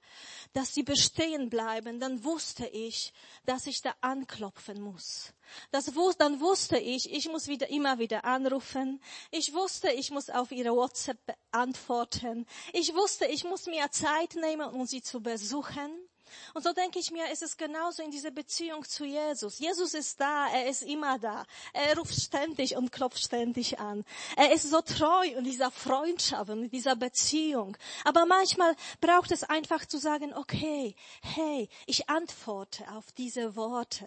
dass 0.54 0.73
sie 0.73 0.84
bestehen 0.84 1.49
bleiben, 1.49 1.99
dann 1.99 2.23
wusste 2.23 2.65
ich, 2.67 3.13
dass 3.45 3.67
ich 3.67 3.82
da 3.82 3.93
anklopfen 4.01 4.82
muss. 4.82 5.34
Das, 5.71 5.91
dann 6.17 6.39
wusste 6.39 6.78
ich, 6.78 7.12
ich 7.13 7.30
muss 7.30 7.47
wieder 7.47 7.69
immer 7.69 7.99
wieder 7.99 8.25
anrufen. 8.25 9.01
Ich 9.32 9.54
wusste, 9.54 9.91
ich 9.91 10.12
muss 10.12 10.30
auf 10.30 10.51
ihre 10.51 10.75
WhatsApp 10.75 11.19
antworten. 11.51 12.45
Ich 12.73 12.93
wusste, 12.93 13.25
ich 13.25 13.43
muss 13.43 13.67
mir 13.67 13.89
Zeit 13.91 14.36
nehmen, 14.36 14.69
um 14.69 14.86
sie 14.86 15.01
zu 15.01 15.21
besuchen. 15.21 15.54
Und 16.53 16.63
so 16.63 16.73
denke 16.73 16.99
ich 16.99 17.11
mir, 17.11 17.31
ist 17.31 17.43
es 17.43 17.57
genauso 17.57 18.01
in 18.03 18.11
dieser 18.11 18.31
Beziehung 18.31 18.83
zu 18.83 19.05
Jesus. 19.05 19.59
Jesus 19.59 19.93
ist 19.93 20.19
da, 20.19 20.47
er 20.47 20.67
ist 20.67 20.83
immer 20.83 21.19
da. 21.19 21.45
Er 21.73 21.97
ruft 21.97 22.19
ständig 22.19 22.75
und 22.75 22.91
klopft 22.91 23.19
ständig 23.19 23.79
an. 23.79 24.03
Er 24.35 24.53
ist 24.53 24.69
so 24.69 24.81
treu 24.81 25.27
in 25.27 25.43
dieser 25.43 25.71
Freundschaft 25.71 26.49
und 26.49 26.63
in 26.63 26.69
dieser 26.69 26.95
Beziehung. 26.95 27.77
Aber 28.03 28.25
manchmal 28.25 28.75
braucht 29.01 29.31
es 29.31 29.43
einfach 29.43 29.85
zu 29.85 29.97
sagen, 29.97 30.33
okay, 30.33 30.95
hey, 31.21 31.69
ich 31.85 32.09
antworte 32.09 32.89
auf 32.91 33.11
diese 33.11 33.55
Worte. 33.55 34.05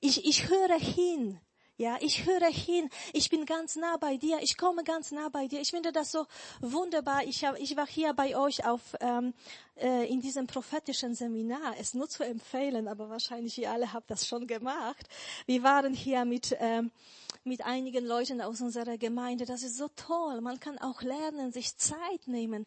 Ich, 0.00 0.24
ich 0.24 0.48
höre 0.48 0.78
hin. 0.78 1.40
Ja, 1.78 1.96
ich 2.00 2.26
höre 2.26 2.50
hin. 2.50 2.90
Ich 3.14 3.30
bin 3.30 3.46
ganz 3.46 3.76
nah 3.76 3.96
bei 3.96 4.18
dir. 4.18 4.38
Ich 4.42 4.58
komme 4.58 4.84
ganz 4.84 5.10
nah 5.10 5.30
bei 5.30 5.48
dir. 5.48 5.60
Ich 5.60 5.70
finde 5.70 5.90
das 5.90 6.12
so 6.12 6.26
wunderbar. 6.60 7.24
Ich, 7.24 7.44
hab, 7.44 7.58
ich 7.58 7.76
war 7.76 7.86
hier 7.86 8.12
bei 8.12 8.36
euch 8.36 8.66
auf 8.66 8.80
ähm, 9.00 9.32
äh, 9.76 10.06
in 10.06 10.20
diesem 10.20 10.46
prophetischen 10.46 11.14
Seminar. 11.14 11.74
Es 11.80 11.94
nur 11.94 12.08
zu 12.08 12.24
empfehlen, 12.24 12.88
aber 12.88 13.08
wahrscheinlich 13.08 13.56
ihr 13.58 13.70
alle 13.70 13.92
habt 13.92 14.10
das 14.10 14.26
schon 14.26 14.46
gemacht. 14.46 15.08
Wir 15.46 15.62
waren 15.62 15.94
hier 15.94 16.26
mit 16.26 16.54
ähm, 16.60 16.90
mit 17.44 17.62
einigen 17.62 18.04
Leuten 18.04 18.40
aus 18.40 18.60
unserer 18.60 18.98
Gemeinde. 18.98 19.44
Das 19.44 19.62
ist 19.62 19.76
so 19.76 19.88
toll. 19.88 20.40
Man 20.40 20.60
kann 20.60 20.78
auch 20.78 21.02
lernen, 21.02 21.52
sich 21.52 21.76
Zeit 21.76 22.26
nehmen, 22.26 22.66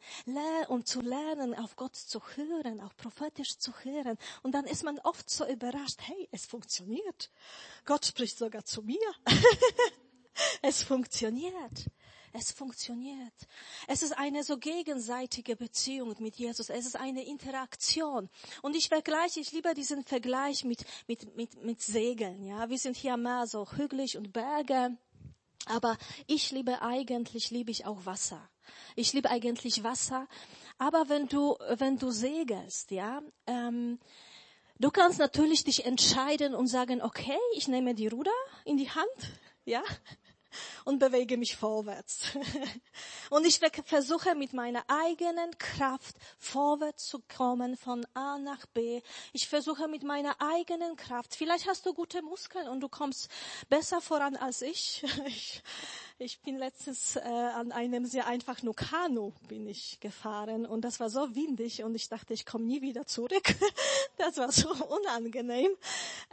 um 0.67 0.85
zu 0.85 1.01
lernen, 1.01 1.53
auf 1.55 1.75
Gott 1.75 1.95
zu 1.95 2.21
hören, 2.35 2.81
auch 2.81 2.95
prophetisch 2.97 3.57
zu 3.57 3.71
hören. 3.83 4.17
Und 4.43 4.53
dann 4.53 4.65
ist 4.65 4.83
man 4.83 4.99
oft 4.99 5.29
so 5.29 5.47
überrascht, 5.47 5.99
hey, 6.01 6.27
es 6.31 6.45
funktioniert. 6.45 7.31
Gott 7.85 8.05
spricht 8.05 8.37
sogar 8.37 8.65
zu 8.65 8.81
mir. 8.81 8.99
es 10.61 10.83
funktioniert. 10.83 11.89
Es 12.37 12.51
funktioniert. 12.51 13.33
Es 13.87 14.03
ist 14.03 14.11
eine 14.17 14.43
so 14.43 14.57
gegenseitige 14.57 15.55
Beziehung 15.55 16.13
mit 16.19 16.35
Jesus. 16.35 16.69
Es 16.69 16.85
ist 16.85 16.97
eine 16.97 17.25
Interaktion. 17.25 18.29
Und 18.61 18.75
ich 18.75 18.89
vergleiche, 18.89 19.39
ich 19.39 19.53
liebe 19.53 19.73
diesen 19.73 20.03
Vergleich 20.03 20.65
mit, 20.65 20.83
mit, 21.07 21.33
mit, 21.37 21.63
mit 21.63 21.81
Segeln. 21.81 22.43
Ja, 22.43 22.69
wir 22.69 22.77
sind 22.77 22.97
hier 22.97 23.15
mehr 23.15 23.47
so 23.47 23.71
hügelig 23.71 24.17
und 24.17 24.33
Berge. 24.33 24.97
Aber 25.67 25.97
ich 26.27 26.51
liebe 26.51 26.81
eigentlich, 26.81 27.51
liebe 27.51 27.71
ich 27.71 27.85
auch 27.85 28.05
Wasser. 28.05 28.49
Ich 28.97 29.13
liebe 29.13 29.29
eigentlich 29.29 29.83
Wasser. 29.83 30.27
Aber 30.77 31.07
wenn 31.07 31.27
du, 31.27 31.55
wenn 31.77 31.97
du 31.97 32.11
segelst, 32.11 32.91
ja, 32.91 33.21
ähm, 33.47 33.97
du 34.77 34.91
kannst 34.91 35.19
natürlich 35.19 35.63
dich 35.63 35.85
entscheiden 35.85 36.53
und 36.53 36.67
sagen, 36.67 37.01
okay, 37.01 37.39
ich 37.55 37.69
nehme 37.69 37.95
die 37.95 38.07
Ruder 38.07 38.35
in 38.65 38.75
die 38.75 38.89
Hand, 38.89 39.39
ja, 39.63 39.81
und 40.83 40.99
bewege 40.99 41.37
mich 41.37 41.55
vorwärts. 41.55 42.21
Und 43.29 43.45
ich 43.45 43.59
versuche 43.85 44.35
mit 44.35 44.53
meiner 44.53 44.83
eigenen 44.87 45.57
Kraft 45.57 46.15
vorwärts 46.37 47.07
zu 47.07 47.19
kommen 47.35 47.75
von 47.75 48.05
A 48.13 48.37
nach 48.37 48.65
B. 48.67 49.01
Ich 49.33 49.47
versuche 49.47 49.87
mit 49.87 50.03
meiner 50.03 50.35
eigenen 50.39 50.95
Kraft. 50.95 51.35
Vielleicht 51.35 51.67
hast 51.67 51.85
du 51.85 51.93
gute 51.93 52.21
Muskeln 52.21 52.67
und 52.67 52.81
du 52.81 52.89
kommst 52.89 53.29
besser 53.69 54.01
voran 54.01 54.35
als 54.35 54.61
ich. 54.61 55.03
ich 56.17 56.39
bin 56.39 56.57
letztens 56.57 57.17
äh, 57.17 57.19
an 57.19 57.73
einem 57.73 58.05
sehr 58.05 58.25
einfachen 58.25 58.73
Kanu 58.73 59.33
bin 59.49 59.67
ich 59.67 59.99
gefahren 59.99 60.65
und 60.65 60.81
das 60.81 61.01
war 61.01 61.09
so 61.09 61.35
windig 61.35 61.83
und 61.83 61.93
ich 61.93 62.07
dachte, 62.07 62.33
ich 62.33 62.45
komme 62.45 62.65
nie 62.65 62.81
wieder 62.81 63.05
zurück. 63.05 63.43
Das 64.17 64.37
war 64.37 64.49
so 64.49 64.69
unangenehm. 64.69 65.71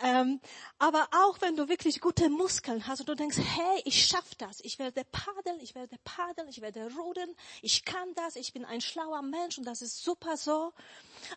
Ähm, 0.04 0.40
aber 0.78 1.08
auch 1.10 1.40
wenn 1.40 1.56
du 1.56 1.68
wirklich 1.68 2.00
gute 2.00 2.28
Muskeln 2.30 2.86
hast 2.86 3.00
und 3.00 3.08
du 3.08 3.16
denkst, 3.16 3.38
hey, 3.38 3.82
ich 3.84 4.06
schaff 4.06 4.36
das, 4.36 4.60
ich 4.60 4.78
werde 4.78 5.02
paddeln, 5.10 5.58
ich 5.60 5.74
werde 5.74 5.96
paddeln, 6.04 6.48
ich 6.48 6.60
werde 6.60 6.88
rudern, 6.94 7.28
ich 7.60 7.84
kann 7.84 8.14
das, 8.14 8.36
ich 8.36 8.52
bin 8.52 8.64
ein 8.64 8.80
schlauer 8.80 9.22
Mensch 9.22 9.58
und 9.58 9.64
das 9.64 9.82
ist 9.82 10.04
super 10.04 10.36
so. 10.36 10.72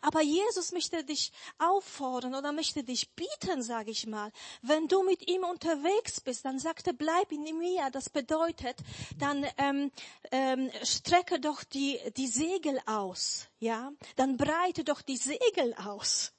Aber 0.02 0.22
Jesus 0.22 0.72
möchte 0.72 1.04
dich 1.04 1.32
auffordern 1.58 2.34
oder 2.34 2.52
möchte 2.52 2.84
dich 2.84 3.10
bieten, 3.14 3.62
sage 3.62 3.90
ich 3.90 4.06
mal. 4.06 4.32
Wenn 4.62 4.88
du 4.88 5.02
mit 5.02 5.28
ihm 5.28 5.44
unterwegs 5.44 6.20
bist, 6.20 6.44
dann 6.44 6.58
sagt 6.58 6.86
er, 6.86 6.92
bleib 6.92 7.32
in 7.32 7.42
mir. 7.58 7.90
Das 7.90 8.10
bedeutet, 8.10 8.76
dann 9.18 9.46
ähm, 9.58 9.90
ähm, 10.30 10.70
strecke 10.82 11.40
doch 11.40 11.64
die, 11.64 11.98
die 12.16 12.28
Segel 12.28 12.78
aus. 12.86 13.48
Ja, 13.58 13.92
dann 14.16 14.36
breite 14.36 14.84
doch 14.84 15.02
die 15.02 15.16
Segel 15.16 15.74
aus. 15.74 16.32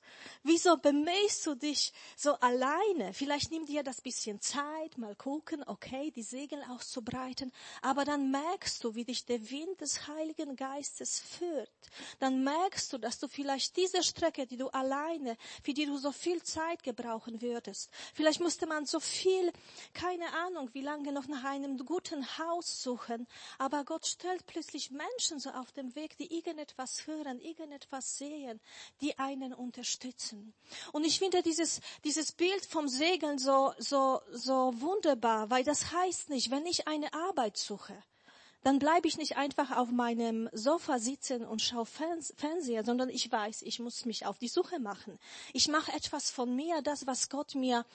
Wieso 0.49 0.77
bemühst 0.77 1.45
du 1.45 1.55
dich 1.55 1.91
so 2.15 2.31
alleine? 2.35 3.11
Vielleicht 3.13 3.51
nimm 3.51 3.65
dir 3.65 3.83
das 3.83 3.99
bisschen 3.99 4.39
Zeit, 4.39 4.97
mal 4.97 5.13
gucken, 5.13 5.61
okay, 5.67 6.09
die 6.09 6.23
Segel 6.23 6.63
auszubreiten, 6.69 7.51
aber 7.81 8.05
dann 8.05 8.31
merkst 8.31 8.81
du, 8.81 8.95
wie 8.95 9.03
dich 9.03 9.25
der 9.25 9.49
Wind 9.51 9.81
des 9.81 10.07
Heiligen 10.07 10.55
Geistes 10.55 11.19
führt. 11.19 11.69
Dann 12.19 12.45
merkst 12.45 12.93
du, 12.93 12.97
dass 12.97 13.19
du 13.19 13.27
vielleicht 13.27 13.75
diese 13.75 14.01
Strecke, 14.03 14.47
die 14.47 14.55
du 14.55 14.69
alleine, 14.69 15.35
für 15.63 15.73
die 15.73 15.85
du 15.85 15.97
so 15.97 16.13
viel 16.13 16.41
Zeit 16.41 16.81
gebrauchen 16.81 17.41
würdest, 17.41 17.89
vielleicht 18.13 18.39
musste 18.39 18.67
man 18.67 18.85
so 18.85 19.01
viel, 19.01 19.51
keine 19.93 20.31
Ahnung, 20.45 20.69
wie 20.71 20.81
lange 20.81 21.11
noch 21.11 21.27
nach 21.27 21.43
einem 21.43 21.77
guten 21.79 22.25
Haus 22.37 22.81
suchen, 22.83 23.27
aber 23.57 23.83
Gott 23.83 24.07
stellt 24.07 24.45
plötzlich 24.45 24.91
Menschen 24.91 25.41
so 25.41 25.49
auf 25.49 25.73
dem 25.73 25.93
Weg, 25.95 26.15
die 26.15 26.33
irgendetwas 26.33 27.05
hören, 27.05 27.41
irgendetwas 27.41 28.17
sehen, 28.17 28.61
die 29.01 29.19
einen 29.19 29.53
unterstützen 29.53 30.36
lassen. 30.37 30.53
Und 30.91 31.05
ich 31.05 31.19
finde 31.19 31.41
dieses, 31.41 31.81
dieses 32.03 32.31
Bild 32.31 32.65
vom 32.65 32.87
Segeln 32.87 33.37
so, 33.39 33.73
so, 33.77 34.21
so 34.31 34.73
wunderbar, 34.79 35.49
weil 35.49 35.63
das 35.63 35.91
heißt 35.91 36.29
nicht, 36.29 36.51
wenn 36.51 36.65
ich 36.65 36.87
eine 36.87 37.13
Arbeit 37.13 37.57
suche, 37.57 38.03
dann 38.63 38.79
bleibe 38.79 39.07
ich 39.07 39.17
nicht 39.17 39.37
einfach 39.37 39.75
auf 39.77 39.91
meinem 39.91 40.49
Sofa 40.51 40.99
sitzen 40.99 41.45
und 41.45 41.61
schaue 41.61 41.85
Fernseher, 41.85 42.83
sondern 42.83 43.09
ich 43.09 43.31
weiß, 43.31 43.61
ich 43.61 43.79
muss 43.79 44.05
mich 44.05 44.25
auf 44.25 44.37
die 44.39 44.47
Suche 44.47 44.79
machen. 44.79 45.17
Ich 45.53 45.67
mache 45.67 45.93
etwas 45.93 46.31
von 46.31 46.55
mir, 46.55 46.81
das, 46.81 47.07
was 47.07 47.29
Gott 47.29 47.55
mir 47.55 47.85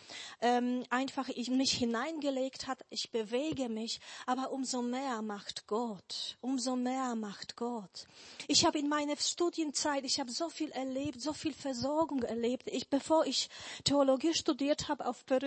ähm, 0.41 0.85
einfach 0.91 1.29
in 1.29 1.57
mich 1.57 1.73
hineingelegt 1.73 2.67
hat. 2.67 2.79
Ich 2.91 3.11
bewege 3.11 3.69
mich, 3.69 4.01
aber 4.27 4.53
umso 4.53 4.83
mehr 4.83 5.21
macht 5.23 5.67
Gott. 5.67 6.37
Umso 6.41 6.77
mehr 6.77 7.15
macht 7.17 7.57
Gott. 7.57 8.07
Ich 8.49 8.65
habe 8.65 8.79
in 8.79 8.89
meiner 8.89 9.17
Studienzeit, 9.17 10.05
ich 10.05 10.21
habe 10.21 10.31
so 10.31 10.49
viel 10.49 10.71
erlebt, 10.71 11.21
so 11.21 11.33
viel 11.33 11.53
Versorgung 11.53 12.23
erlebt. 12.23 12.69
Ich, 12.69 12.89
bevor 12.89 13.27
ich 13.27 13.51
Theologie 13.85 14.35
studiert 14.35 14.89
habe 14.89 15.07
auf 15.07 15.27
Peru, 15.27 15.43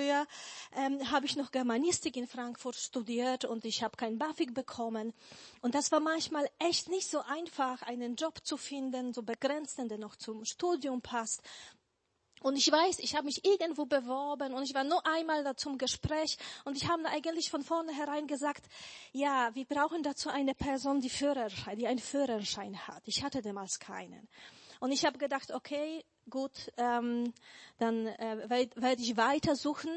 ähm, 0.76 1.12
habe 1.12 1.26
ich 1.26 1.36
noch 1.36 1.52
Germanistik 1.52 2.18
in 2.18 2.28
Frankfurt 2.28 2.76
studiert 2.76 3.46
und 3.46 3.66
ich 3.66 3.82
habe 3.82 3.98
kein 3.98 4.18
BAföG 4.18 4.54
bekommen. 4.54 5.05
Und 5.62 5.76
das 5.76 5.92
war 5.92 6.00
manchmal 6.00 6.48
echt 6.60 6.90
nicht 6.90 7.10
so 7.10 7.20
einfach, 7.20 7.82
einen 7.84 8.16
Job 8.16 8.40
zu 8.44 8.58
finden, 8.58 9.14
so 9.14 9.24
begrenzten, 9.24 9.90
der 9.90 9.98
noch 9.98 10.16
zum 10.16 10.46
Studium 10.46 11.02
passt. 11.02 11.42
Und 12.42 12.58
ich 12.58 12.72
weiß, 12.72 13.00
ich 13.00 13.16
habe 13.16 13.26
mich 13.26 13.44
irgendwo 13.44 13.86
beworben 13.86 14.54
und 14.54 14.62
ich 14.62 14.76
war 14.76 14.84
nur 14.84 15.04
einmal 15.08 15.44
da 15.44 15.58
zum 15.58 15.80
Gespräch 15.80 16.38
und 16.64 16.78
ich 16.78 16.88
habe 16.88 17.04
eigentlich 17.06 17.50
von 17.50 17.64
vornherein 17.64 18.28
gesagt, 18.28 18.66
ja, 19.14 19.50
wir 19.56 19.66
brauchen 19.66 20.04
dazu 20.04 20.30
eine 20.30 20.54
Person, 20.54 21.02
die 21.02 21.10
Führerschein, 21.10 21.80
die 21.80 21.88
einen 21.88 21.98
Führerschein 21.98 22.88
hat. 22.88 23.02
Ich 23.08 23.24
hatte 23.24 23.42
damals 23.42 23.80
keinen. 23.80 24.28
Und 24.80 24.92
ich 24.92 25.06
habe 25.06 25.18
gedacht, 25.18 25.52
okay, 25.52 26.06
gut, 26.30 26.72
ähm, 26.78 27.34
dann 27.80 28.06
äh, 28.06 28.48
werde 28.48 28.82
werd 28.82 29.00
ich 29.00 29.18
weitersuchen. 29.18 29.90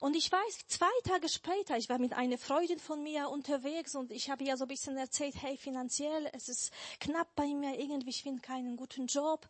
Und 0.00 0.16
ich 0.16 0.32
weiß, 0.32 0.66
zwei 0.66 0.90
Tage 1.04 1.28
später, 1.28 1.76
ich 1.76 1.90
war 1.90 1.98
mit 1.98 2.14
einer 2.14 2.38
Freundin 2.38 2.78
von 2.78 3.02
mir 3.02 3.28
unterwegs 3.28 3.94
und 3.94 4.10
ich 4.10 4.30
habe 4.30 4.44
ihr 4.44 4.56
so 4.56 4.64
ein 4.64 4.68
bisschen 4.68 4.96
erzählt, 4.96 5.34
hey, 5.38 5.58
finanziell, 5.58 6.30
es 6.32 6.48
ist 6.48 6.72
knapp 7.00 7.28
bei 7.36 7.46
mir 7.46 7.78
irgendwie, 7.78 8.08
ich 8.08 8.22
finde 8.22 8.40
keinen 8.40 8.78
guten 8.78 9.06
Job. 9.06 9.46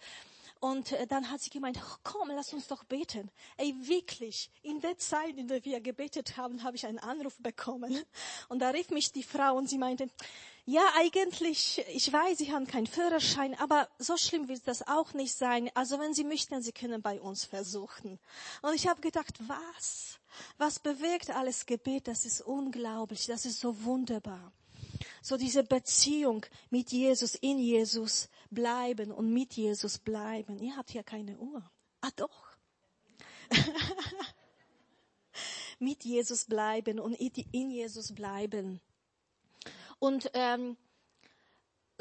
Und 0.58 0.92
äh, 0.92 1.06
dann 1.06 1.30
hat 1.30 1.40
sie 1.40 1.50
gemeint, 1.50 1.78
komm, 2.02 2.28
lass 2.28 2.52
uns 2.52 2.66
doch 2.66 2.84
beten. 2.84 3.30
Ey, 3.56 3.74
wirklich, 3.80 4.50
in 4.62 4.80
der 4.80 4.98
Zeit, 4.98 5.36
in 5.36 5.48
der 5.48 5.64
wir 5.64 5.80
gebetet 5.80 6.36
haben, 6.36 6.64
habe 6.64 6.76
ich 6.76 6.84
einen 6.84 6.98
Anruf 6.98 7.38
bekommen. 7.38 8.04
Und 8.48 8.58
da 8.58 8.70
rief 8.70 8.90
mich 8.90 9.12
die 9.12 9.22
Frau 9.22 9.56
und 9.56 9.70
sie 9.70 9.78
meinte, 9.78 10.10
ja, 10.66 10.82
eigentlich, 10.98 11.84
ich 11.88 12.12
weiß, 12.12 12.38
Sie 12.38 12.52
haben 12.52 12.66
keinen 12.66 12.86
Führerschein, 12.86 13.58
aber 13.58 13.88
so 13.98 14.16
schlimm 14.16 14.48
wird 14.48 14.68
das 14.68 14.86
auch 14.86 15.14
nicht 15.14 15.34
sein. 15.34 15.70
Also 15.74 15.98
wenn 15.98 16.12
Sie 16.12 16.24
möchten, 16.24 16.60
Sie 16.60 16.72
können 16.72 17.02
bei 17.02 17.20
uns 17.20 17.44
versuchen. 17.44 18.18
Und 18.62 18.74
ich 18.74 18.86
habe 18.86 19.00
gedacht, 19.00 19.34
was? 19.48 20.19
Was 20.58 20.78
bewirkt 20.78 21.30
alles 21.30 21.66
Gebet? 21.66 22.08
Das 22.08 22.24
ist 22.24 22.40
unglaublich, 22.40 23.26
das 23.26 23.44
ist 23.44 23.60
so 23.60 23.84
wunderbar. 23.84 24.52
So 25.22 25.36
diese 25.36 25.62
Beziehung 25.62 26.46
mit 26.70 26.92
Jesus, 26.92 27.34
in 27.34 27.58
Jesus 27.58 28.28
bleiben 28.50 29.12
und 29.12 29.32
mit 29.32 29.54
Jesus 29.54 29.98
bleiben. 29.98 30.58
Ihr 30.58 30.76
habt 30.76 30.90
hier 30.90 31.02
keine 31.02 31.38
Uhr. 31.38 31.62
Ah 32.00 32.10
doch. 32.16 32.56
mit 35.78 36.04
Jesus 36.04 36.44
bleiben 36.44 37.00
und 37.00 37.14
in 37.14 37.70
Jesus 37.70 38.14
bleiben. 38.14 38.80
Und 39.98 40.30
ähm, 40.34 40.76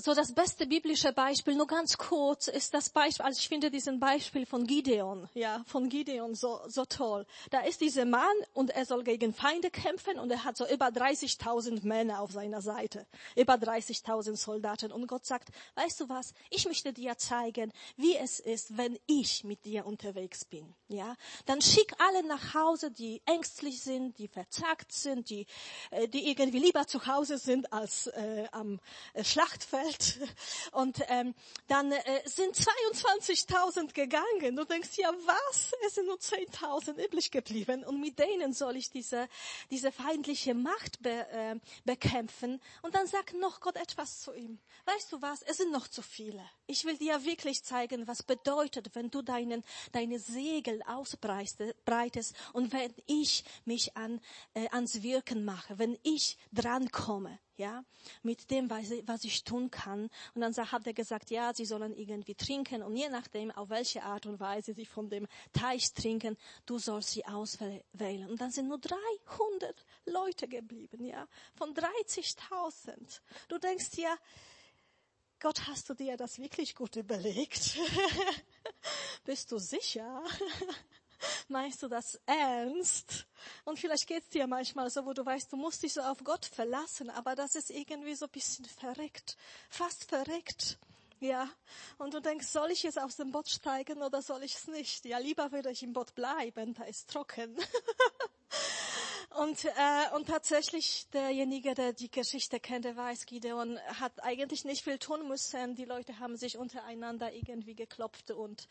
so 0.01 0.13
das 0.13 0.33
beste 0.33 0.65
biblische 0.65 1.11
Beispiel, 1.11 1.55
nur 1.55 1.67
ganz 1.67 1.97
kurz, 1.97 2.47
ist 2.47 2.73
das 2.73 2.89
Beispiel, 2.89 3.25
also 3.25 3.37
ich 3.37 3.49
finde 3.49 3.69
diesen 3.69 3.99
Beispiel 3.99 4.45
von 4.45 4.65
Gideon, 4.65 5.27
ja, 5.33 5.61
von 5.67 5.89
Gideon 5.89 6.35
so, 6.35 6.61
so 6.67 6.85
toll. 6.85 7.25
Da 7.49 7.61
ist 7.61 7.81
dieser 7.81 8.05
Mann 8.05 8.23
und 8.53 8.69
er 8.69 8.85
soll 8.85 9.03
gegen 9.03 9.33
Feinde 9.33 9.69
kämpfen 9.69 10.17
und 10.17 10.31
er 10.31 10.45
hat 10.45 10.55
so 10.55 10.65
über 10.67 10.87
30.000 10.87 11.85
Männer 11.85 12.21
auf 12.21 12.31
seiner 12.31 12.61
Seite, 12.61 13.05
über 13.35 13.55
30.000 13.55 14.37
Soldaten 14.37 14.93
und 14.93 15.05
Gott 15.07 15.25
sagt, 15.25 15.49
weißt 15.75 15.99
du 15.99 16.09
was, 16.09 16.33
ich 16.49 16.65
möchte 16.65 16.93
dir 16.93 17.17
zeigen, 17.17 17.73
wie 17.97 18.15
es 18.15 18.39
ist, 18.39 18.77
wenn 18.77 18.97
ich 19.05 19.43
mit 19.43 19.65
dir 19.65 19.85
unterwegs 19.85 20.45
bin, 20.45 20.73
ja. 20.87 21.15
Dann 21.45 21.61
schick 21.61 21.93
alle 21.99 22.25
nach 22.25 22.53
Hause, 22.53 22.89
die 22.89 23.21
ängstlich 23.25 23.81
sind, 23.81 24.17
die 24.17 24.29
verzagt 24.29 24.93
sind, 24.93 25.29
die, 25.29 25.45
äh, 25.91 26.07
die 26.07 26.29
irgendwie 26.29 26.59
lieber 26.59 26.87
zu 26.87 27.05
Hause 27.05 27.37
sind 27.37 27.73
als 27.73 28.07
äh, 28.07 28.47
am 28.53 28.79
äh, 29.13 29.25
Schlachtfeld 29.25 29.88
Welt. 29.89 30.29
Und 30.71 31.01
ähm, 31.07 31.33
dann 31.67 31.91
äh, 31.91 32.01
sind 32.25 32.55
22.000 32.55 33.93
gegangen. 33.93 34.55
Du 34.55 34.63
denkst, 34.65 34.97
ja 34.97 35.11
was? 35.25 35.71
Es 35.85 35.95
sind 35.95 36.07
nur 36.07 36.17
10.000 36.17 37.03
übrig 37.05 37.31
geblieben. 37.31 37.83
Und 37.83 37.99
mit 37.99 38.19
denen 38.19 38.53
soll 38.53 38.75
ich 38.75 38.89
diese, 38.89 39.27
diese 39.71 39.91
feindliche 39.91 40.53
Macht 40.53 41.01
be, 41.01 41.27
äh, 41.31 41.55
bekämpfen. 41.85 42.61
Und 42.81 42.95
dann 42.95 43.07
sagt 43.07 43.33
noch 43.33 43.59
Gott 43.59 43.75
etwas 43.75 44.21
zu 44.21 44.33
ihm. 44.33 44.59
Weißt 44.85 45.11
du 45.11 45.21
was? 45.21 45.41
Es 45.43 45.57
sind 45.57 45.71
noch 45.71 45.87
zu 45.87 46.01
viele. 46.01 46.43
Ich 46.67 46.85
will 46.85 46.97
dir 46.97 47.23
wirklich 47.25 47.63
zeigen, 47.63 48.07
was 48.07 48.23
bedeutet, 48.23 48.95
wenn 48.95 49.09
du 49.09 49.21
deinen, 49.21 49.63
deine 49.91 50.19
Segel 50.19 50.81
ausbreitest 50.83 52.35
und 52.53 52.73
wenn 52.73 52.93
ich 53.05 53.43
mich 53.65 53.95
an, 53.97 54.21
äh, 54.53 54.67
ans 54.69 55.01
Wirken 55.01 55.45
mache, 55.45 55.77
wenn 55.79 55.97
ich 56.03 56.37
drankomme 56.51 57.39
ja, 57.59 57.83
mit 58.23 58.49
dem, 58.49 58.69
was 58.69 59.23
ich, 59.23 59.43
tun 59.43 59.69
kann. 59.69 60.09
Und 60.33 60.41
dann 60.41 60.55
hat 60.55 60.87
er 60.87 60.93
gesagt, 60.93 61.29
ja, 61.29 61.53
sie 61.53 61.65
sollen 61.65 61.93
irgendwie 61.93 62.33
trinken 62.33 62.81
und 62.81 62.95
je 62.95 63.09
nachdem, 63.09 63.51
auf 63.51 63.69
welche 63.69 64.01
Art 64.03 64.25
und 64.25 64.39
Weise 64.39 64.73
sie 64.73 64.85
von 64.85 65.09
dem 65.09 65.27
Teich 65.53 65.93
trinken, 65.93 66.37
du 66.65 66.79
sollst 66.79 67.11
sie 67.11 67.25
auswählen. 67.25 68.29
Und 68.29 68.41
dann 68.41 68.51
sind 68.51 68.67
nur 68.67 68.79
300 68.79 69.85
Leute 70.05 70.47
geblieben, 70.47 71.05
ja, 71.05 71.27
von 71.55 71.73
30.000. 71.73 73.21
Du 73.47 73.57
denkst 73.59 73.97
ja, 73.97 74.15
Gott, 75.41 75.67
hast 75.67 75.89
du 75.89 75.93
dir 75.93 76.17
das 76.17 76.37
wirklich 76.37 76.75
gut 76.75 76.97
überlegt? 76.97 77.77
Bist 79.23 79.51
du 79.51 79.57
sicher? 79.57 80.23
Meinst 81.47 81.83
du 81.83 81.87
das 81.87 82.19
ernst? 82.25 83.25
Und 83.65 83.79
vielleicht 83.79 84.07
geht's 84.07 84.29
dir 84.29 84.47
manchmal 84.47 84.89
so, 84.89 85.05
wo 85.05 85.13
du 85.13 85.25
weißt, 85.25 85.51
du 85.51 85.57
musst 85.57 85.83
dich 85.83 85.93
so 85.93 86.01
auf 86.01 86.23
Gott 86.23 86.45
verlassen, 86.45 87.09
aber 87.09 87.35
das 87.35 87.55
ist 87.55 87.69
irgendwie 87.69 88.15
so 88.15 88.25
ein 88.25 88.31
bisschen 88.31 88.65
verrückt, 88.65 89.37
fast 89.69 90.05
verrückt. 90.05 90.77
Ja, 91.21 91.49
und 91.97 92.13
du 92.13 92.21
denkst, 92.21 92.47
soll 92.47 92.71
ich 92.71 92.83
jetzt 92.83 92.97
aus 92.97 93.17
dem 93.17 93.31
Boot 93.31 93.49
steigen 93.49 94.01
oder 94.01 94.21
soll 94.21 94.41
ich 94.43 94.55
es 94.55 94.67
nicht? 94.67 95.03
Ja, 95.03 95.17
lieber 95.17 95.51
würde 95.51 95.69
ich 95.69 95.83
im 95.83 95.91
Boot 95.91 96.15
bleiben, 96.15 96.73
da 96.73 96.83
ist 96.83 97.09
trocken. 97.09 97.57
Und, 99.37 99.63
äh, 99.63 100.15
und 100.15 100.27
tatsächlich 100.27 101.07
derjenige, 101.13 101.75
der 101.75 101.93
die 101.93 102.09
Geschichte 102.09 102.59
kennt, 102.59 102.83
der 102.83 102.97
weiß, 102.97 103.27
Gideon 103.27 103.79
hat 103.99 104.23
eigentlich 104.23 104.65
nicht 104.65 104.83
viel 104.83 104.97
tun 104.97 105.27
müssen. 105.27 105.75
Die 105.75 105.85
Leute 105.85 106.19
haben 106.19 106.35
sich 106.35 106.57
untereinander 106.57 107.31
irgendwie 107.31 107.75
geklopft 107.75 108.31
und 108.31 108.67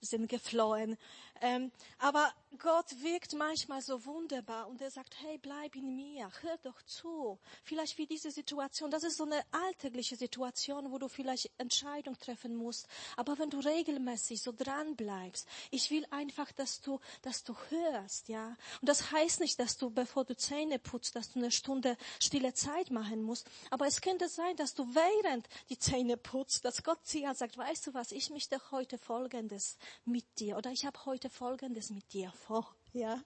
sind 0.00 0.28
geflohen. 0.28 0.96
Ähm, 1.42 1.72
aber 1.98 2.32
Gott 2.58 3.02
wirkt 3.02 3.32
manchmal 3.34 3.80
so 3.80 4.04
wunderbar 4.04 4.68
und 4.68 4.82
er 4.82 4.90
sagt, 4.90 5.14
hey, 5.22 5.38
bleib 5.38 5.74
in 5.74 5.96
mir, 5.96 6.30
hör 6.42 6.58
doch 6.58 6.82
zu. 6.82 7.38
Vielleicht 7.62 7.96
wie 7.96 8.06
diese 8.06 8.30
Situation, 8.30 8.90
das 8.90 9.04
ist 9.04 9.16
so 9.16 9.24
eine 9.24 9.42
alltägliche 9.50 10.16
Situation, 10.16 10.90
wo 10.90 10.98
du 10.98 11.08
vielleicht 11.08 11.50
Entscheidung 11.56 12.18
treffen 12.18 12.56
musst. 12.56 12.88
Aber 13.16 13.38
wenn 13.38 13.48
du 13.48 13.58
regelmäßig 13.60 14.42
so 14.42 14.52
dran 14.52 14.96
bleibst, 14.96 15.48
ich 15.70 15.90
will 15.90 16.04
einfach, 16.10 16.52
dass 16.52 16.82
du, 16.82 17.00
dass 17.22 17.42
du 17.44 17.54
hörst, 17.70 18.28
ja. 18.28 18.56
Und 18.80 18.88
das 18.88 19.10
heißt 19.10 19.40
nicht, 19.40 19.58
dass 19.58 19.78
du, 19.78 19.90
bevor 19.90 20.24
du 20.24 20.36
Zähne 20.36 20.78
putzt, 20.78 21.16
dass 21.16 21.32
du 21.32 21.38
eine 21.38 21.50
Stunde 21.50 21.96
stille 22.20 22.52
Zeit 22.52 22.90
machen 22.90 23.22
musst. 23.22 23.48
Aber 23.70 23.86
es 23.86 24.02
könnte 24.02 24.28
sein, 24.28 24.56
dass 24.56 24.74
du 24.74 24.86
während 24.94 25.48
die 25.70 25.78
Zähne 25.78 26.18
putzt, 26.18 26.66
dass 26.66 26.82
Gott 26.82 26.98
dir 27.12 27.34
sagt, 27.34 27.56
weißt 27.56 27.86
du 27.86 27.94
was, 27.94 28.12
ich 28.12 28.28
möchte 28.28 28.60
heute 28.70 28.98
Folgendes 28.98 29.78
mit 30.04 30.24
dir 30.38 30.56
oder 30.56 30.70
ich 30.70 30.84
habe 30.84 31.04
heute 31.04 31.30
Folgendes 31.30 31.90
mit 31.90 32.12
dir 32.12 32.32
vor. 32.32 32.74
Ja? 32.92 33.22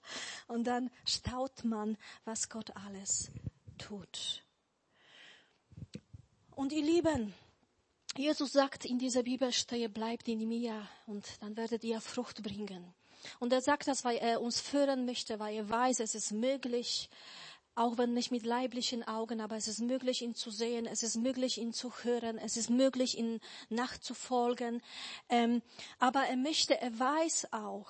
Und 0.48 0.64
dann 0.64 0.90
staut 1.04 1.64
man, 1.64 1.96
was 2.24 2.48
Gott 2.48 2.74
alles 2.76 3.30
tut. 3.78 4.42
Und 6.54 6.72
ihr 6.72 6.84
Lieben, 6.84 7.34
Jesus 8.16 8.52
sagt 8.52 8.84
in 8.84 8.98
dieser 8.98 9.24
Bibelstelle, 9.24 9.88
bleibt 9.88 10.28
in 10.28 10.46
mir 10.48 10.88
und 11.06 11.24
dann 11.42 11.56
werdet 11.56 11.82
ihr 11.82 12.00
Frucht 12.00 12.42
bringen. 12.42 12.94
Und 13.40 13.52
er 13.52 13.60
sagt 13.60 13.88
das, 13.88 14.04
weil 14.04 14.18
er 14.18 14.40
uns 14.40 14.60
führen 14.60 15.06
möchte, 15.06 15.38
weil 15.38 15.56
er 15.56 15.68
weiß, 15.68 16.00
es 16.00 16.14
ist 16.14 16.30
möglich, 16.32 17.08
auch 17.74 17.98
wenn 17.98 18.14
nicht 18.14 18.30
mit 18.30 18.46
leiblichen 18.46 19.02
Augen, 19.06 19.40
aber 19.40 19.56
es 19.56 19.68
ist 19.68 19.80
möglich, 19.80 20.22
ihn 20.22 20.34
zu 20.34 20.50
sehen, 20.50 20.86
es 20.86 21.02
ist 21.02 21.16
möglich, 21.16 21.58
ihn 21.58 21.72
zu 21.72 21.92
hören, 22.02 22.38
es 22.38 22.56
ist 22.56 22.70
möglich, 22.70 23.18
ihn 23.18 23.40
nachzufolgen. 23.68 24.82
Ähm, 25.28 25.62
aber 25.98 26.20
er 26.24 26.36
möchte, 26.36 26.80
er 26.80 26.98
weiß 26.98 27.52
auch, 27.52 27.88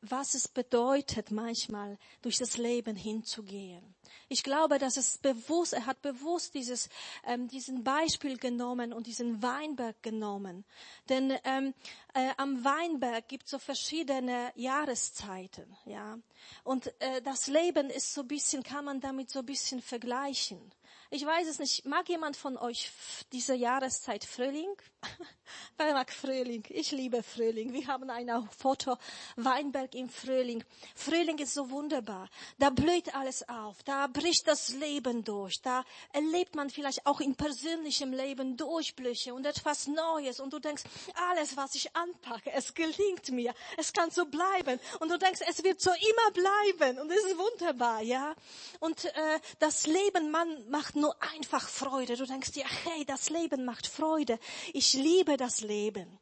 was 0.00 0.34
es 0.34 0.48
bedeutet, 0.48 1.30
manchmal 1.30 1.98
durch 2.22 2.38
das 2.38 2.56
Leben 2.56 2.96
hinzugehen. 2.96 3.94
Ich 4.28 4.42
glaube, 4.42 4.78
dass 4.78 4.96
es 4.96 5.18
bewusst, 5.18 5.72
er 5.72 5.86
hat 5.86 6.02
bewusst 6.02 6.54
dieses, 6.54 6.88
ähm, 7.26 7.48
diesen 7.48 7.84
Beispiel 7.84 8.36
genommen 8.36 8.92
und 8.92 9.06
diesen 9.06 9.42
Weinberg 9.42 10.02
genommen. 10.02 10.64
Denn 11.08 11.36
ähm, 11.44 11.74
äh, 12.14 12.30
am 12.36 12.64
Weinberg 12.64 13.28
gibt 13.28 13.44
es 13.44 13.50
so 13.50 13.58
verschiedene 13.58 14.52
Jahreszeiten, 14.54 15.76
ja. 15.84 16.18
Und 16.64 16.92
äh, 17.00 17.22
das 17.22 17.46
Leben 17.46 17.90
ist 17.90 18.14
so 18.14 18.22
ein 18.22 18.28
bisschen, 18.28 18.62
kann 18.62 18.84
man 18.84 19.00
damit 19.00 19.30
so 19.30 19.40
ein 19.40 19.46
bisschen 19.46 19.82
vergleichen. 19.82 20.72
Ich 21.10 21.24
weiß 21.24 21.48
es 21.48 21.58
nicht. 21.58 21.86
Mag 21.86 22.06
jemand 22.10 22.36
von 22.36 22.58
euch 22.58 22.90
diese 23.32 23.54
Jahreszeit 23.54 24.24
Frühling? 24.24 24.68
Wer 25.78 25.94
mag 25.94 26.12
Frühling? 26.12 26.62
Ich 26.68 26.90
liebe 26.90 27.22
Frühling. 27.22 27.72
Wir 27.72 27.86
haben 27.86 28.10
ein 28.10 28.28
Foto 28.58 28.98
Weinberg 29.36 29.94
im 29.94 30.10
Frühling. 30.10 30.62
Frühling 30.94 31.38
ist 31.38 31.54
so 31.54 31.70
wunderbar. 31.70 32.28
Da 32.58 32.68
blüht 32.68 33.14
alles 33.14 33.48
auf. 33.48 33.82
Da 33.84 34.06
bricht 34.08 34.46
das 34.48 34.68
Leben 34.70 35.24
durch. 35.24 35.62
Da 35.62 35.82
erlebt 36.12 36.54
man 36.54 36.68
vielleicht 36.68 37.06
auch 37.06 37.20
im 37.20 37.34
persönlichen 37.36 38.12
Leben 38.12 38.58
Durchbrüche 38.58 39.32
und 39.32 39.46
etwas 39.46 39.86
Neues. 39.86 40.40
Und 40.40 40.52
du 40.52 40.58
denkst, 40.58 40.82
alles, 41.30 41.56
was 41.56 41.74
ich 41.74 41.96
anpacke, 41.96 42.52
es 42.52 42.74
gelingt 42.74 43.30
mir. 43.30 43.54
Es 43.78 43.94
kann 43.94 44.10
so 44.10 44.26
bleiben. 44.26 44.78
Und 45.00 45.10
du 45.10 45.16
denkst, 45.16 45.40
es 45.48 45.64
wird 45.64 45.80
so 45.80 45.90
immer 45.90 46.32
bleiben. 46.32 46.98
Und 46.98 47.10
es 47.10 47.24
ist 47.24 47.38
wunderbar, 47.38 48.02
ja. 48.02 48.34
Und 48.80 49.06
äh, 49.06 49.40
das 49.58 49.86
Leben, 49.86 50.30
man 50.30 50.68
macht 50.68 50.97
nur 51.00 51.16
einfach 51.22 51.68
Freude. 51.68 52.16
Du 52.16 52.26
denkst 52.26 52.52
dir, 52.52 52.64
hey, 52.84 53.04
das 53.04 53.30
Leben 53.30 53.64
macht 53.64 53.86
Freude. 53.86 54.38
Ich 54.72 54.94
liebe 54.94 55.36
das 55.36 55.60
Leben. 55.60 56.18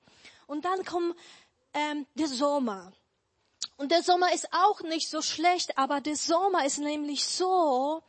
Und 0.47 0.65
dann 0.65 0.85
kommt 0.85 1.17
ähm, 1.75 2.07
der 2.15 2.29
Sommer. 2.29 2.93
Und 3.77 3.91
der 3.91 4.03
Sommer 4.03 4.33
ist 4.33 4.49
auch 4.53 4.81
nicht 4.83 5.11
so 5.11 5.21
schlecht, 5.23 5.77
aber 5.77 6.01
der 6.01 6.17
Sommer 6.17 6.65
ist 6.65 6.79
nämlich 6.79 7.25
so, 7.27 8.03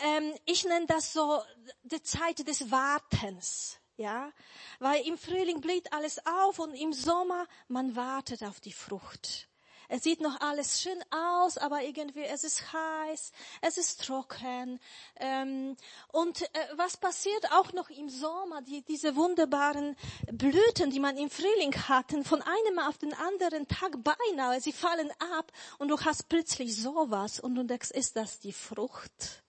ähm, 0.00 0.34
ich 0.44 0.64
nenne 0.64 0.86
das 0.86 1.12
so 1.12 1.42
die 1.82 2.02
Zeit 2.02 2.46
des 2.46 2.70
Wartens. 2.70 3.78
Ja, 3.96 4.32
weil 4.78 5.06
im 5.06 5.18
Frühling 5.18 5.60
blüht 5.60 5.92
alles 5.92 6.18
auf 6.26 6.58
und 6.58 6.74
im 6.74 6.92
Sommer 6.92 7.46
man 7.68 7.94
wartet 7.94 8.42
auf 8.42 8.58
die 8.58 8.72
Frucht. 8.72 9.48
Es 9.94 10.04
sieht 10.04 10.22
noch 10.22 10.40
alles 10.40 10.80
schön 10.80 10.98
aus, 11.10 11.58
aber 11.58 11.82
irgendwie 11.82 12.22
es 12.22 12.44
ist 12.44 12.72
heiß, 12.72 13.30
es 13.60 13.76
ist 13.76 14.02
trocken. 14.02 14.80
Ähm, 15.16 15.76
und 16.12 16.40
äh, 16.40 16.46
was 16.76 16.96
passiert 16.96 17.52
auch 17.52 17.74
noch 17.74 17.90
im 17.90 18.08
Sommer? 18.08 18.62
Die, 18.62 18.80
diese 18.80 19.16
wunderbaren 19.16 19.94
Blüten, 20.32 20.88
die 20.88 20.98
man 20.98 21.18
im 21.18 21.28
Frühling 21.28 21.74
hatten, 21.74 22.24
von 22.24 22.40
einem 22.40 22.78
auf 22.78 22.96
den 22.96 23.12
anderen 23.12 23.68
Tag 23.68 23.98
beinahe, 24.02 24.62
sie 24.62 24.72
fallen 24.72 25.10
ab 25.36 25.52
und 25.76 25.88
du 25.88 26.00
hast 26.00 26.30
plötzlich 26.30 26.74
sowas 26.74 27.38
und 27.38 27.54
du 27.54 27.62
denkst, 27.62 27.90
ist 27.90 28.16
das 28.16 28.40
die 28.40 28.54
Frucht? 28.54 29.42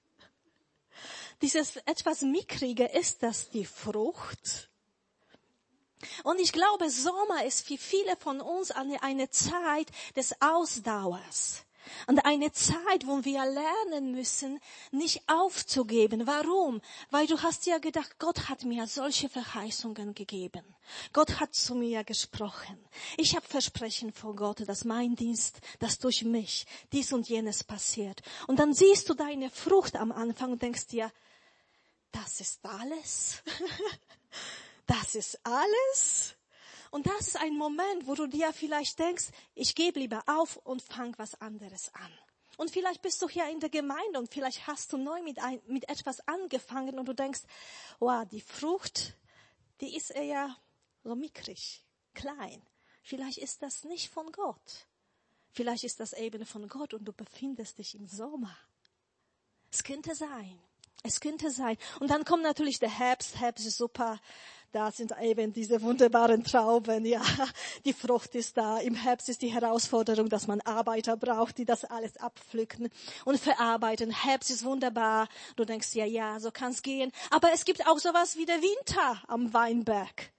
Dieses 1.42 1.78
etwas 1.86 2.22
mickrige, 2.22 2.84
ist 2.88 3.24
das 3.24 3.50
die 3.50 3.64
Frucht? 3.64 4.73
Und 6.24 6.40
ich 6.40 6.52
glaube, 6.52 6.90
Sommer 6.90 7.46
ist 7.46 7.68
für 7.68 7.78
viele 7.78 8.16
von 8.18 8.42
uns 8.42 8.72
eine, 8.72 9.02
eine 9.04 9.30
Zeit 9.30 9.88
des 10.16 10.34
Ausdauers. 10.42 11.66
Und 12.08 12.26
eine 12.26 12.52
Zeit, 12.52 13.06
wo 13.06 13.24
wir 13.26 13.46
lernen 13.46 14.12
müssen, 14.12 14.60
nicht 14.92 15.22
aufzugeben. 15.28 16.26
Warum? 16.26 16.82
Weil 17.12 17.28
du 17.28 17.42
hast 17.42 17.66
ja 17.66 17.78
gedacht, 17.78 18.20
Gott 18.20 18.50
hat 18.50 18.64
mir 18.64 18.88
solche 18.88 19.30
Verheißungen 19.30 20.14
gegeben. 20.14 20.64
Gott 21.12 21.40
hat 21.40 21.54
zu 21.54 21.76
mir 21.76 22.04
gesprochen. 22.04 22.78
Ich 23.18 23.36
habe 23.36 23.46
Versprechen 23.46 24.14
vor 24.14 24.36
Gott, 24.36 24.68
dass 24.68 24.86
mein 24.86 25.16
Dienst, 25.16 25.60
dass 25.80 26.00
durch 26.00 26.24
mich 26.24 26.66
dies 26.92 27.12
und 27.14 27.28
jenes 27.28 27.64
passiert. 27.64 28.22
Und 28.48 28.60
dann 28.60 28.74
siehst 28.74 29.10
du 29.10 29.14
deine 29.14 29.50
Frucht 29.50 29.96
am 29.96 30.12
Anfang 30.12 30.54
und 30.54 30.62
denkst 30.62 30.88
dir, 30.88 31.12
das 32.12 32.40
ist 32.40 32.64
alles. 32.64 33.44
das 34.86 35.16
ist 35.16 35.40
alles? 35.46 36.36
Und 36.92 37.08
das 37.08 37.30
ist 37.30 37.38
ein 37.38 37.58
Moment, 37.58 38.06
wo 38.06 38.16
du 38.16 38.28
dir 38.28 38.54
vielleicht 38.54 39.00
denkst, 39.00 39.26
ich 39.56 39.74
gebe 39.74 40.00
lieber 40.00 40.24
auf 40.28 40.58
und 40.58 40.82
fang 40.82 41.14
was 41.18 41.40
anderes 41.42 41.94
an. 41.96 42.12
Und 42.58 42.70
vielleicht 42.70 43.02
bist 43.02 43.22
du 43.22 43.28
hier 43.28 43.50
in 43.50 43.60
der 43.60 43.70
Gemeinde 43.70 44.20
und 44.20 44.32
vielleicht 44.32 44.68
hast 44.68 44.94
du 44.94 44.98
neu 44.98 45.22
mit, 45.24 45.40
ein, 45.40 45.60
mit 45.66 45.90
etwas 45.90 46.28
angefangen 46.28 47.00
und 47.00 47.08
du 47.08 47.14
denkst, 47.14 47.42
wow, 48.00 48.28
die 48.30 48.42
Frucht, 48.42 49.16
die 49.82 49.96
ist 49.96 50.12
eher 50.12 50.56
so 51.04 51.16
mickrig, 51.16 51.84
klein. 52.14 52.62
Vielleicht 53.02 53.40
ist 53.40 53.64
das 53.64 53.84
nicht 53.86 54.10
von 54.10 54.32
Gott. 54.32 54.88
Vielleicht 55.52 55.84
ist 55.84 56.00
das 56.00 56.14
eben 56.14 56.46
von 56.46 56.68
Gott 56.68 56.94
und 56.94 57.06
du 57.06 57.14
befindest 57.14 57.80
dich 57.80 57.96
im 57.96 58.08
Sommer. 58.08 58.56
Es 59.72 59.84
könnte 59.84 60.16
sein. 60.16 60.60
Es 61.04 61.20
könnte 61.20 61.52
sein. 61.52 61.78
Und 62.00 62.12
dann 62.12 62.24
kommt 62.24 62.44
natürlich 62.44 62.80
der 62.80 62.90
Herbst. 62.90 63.40
Herbst 63.40 63.66
ist 63.66 63.78
super. 63.78 64.22
Da 64.74 64.92
sind 64.92 65.14
eben 65.22 65.54
diese 65.54 65.84
wunderbaren 65.84 66.44
Trauben, 66.44 67.06
ja. 67.06 67.22
Die 67.86 67.94
Frucht 67.94 68.34
ist 68.34 68.58
da. 68.58 68.80
Im 68.80 68.96
Herbst 68.96 69.30
ist 69.30 69.44
die 69.44 69.54
Herausforderung, 69.54 70.30
dass 70.30 70.48
man 70.48 70.62
Arbeiter 70.62 71.16
braucht, 71.16 71.60
die 71.60 71.66
das 71.66 71.86
alles 71.86 72.18
abpflücken 72.18 72.90
und 73.24 73.40
verarbeiten. 73.40 74.10
Herbst 74.10 74.50
ist 74.50 74.66
wunderbar. 74.66 75.30
Du 75.58 75.64
denkst, 75.64 75.94
ja, 75.94 76.06
ja, 76.06 76.40
so 76.40 76.50
kann's 76.50 76.82
gehen. 76.82 77.12
Aber 77.30 77.54
es 77.54 77.66
gibt 77.66 77.86
auch 77.86 78.00
sowas 78.00 78.36
wie 78.36 78.48
der 78.48 78.64
Winter 78.64 79.22
am 79.28 79.54
Weinberg. 79.54 80.32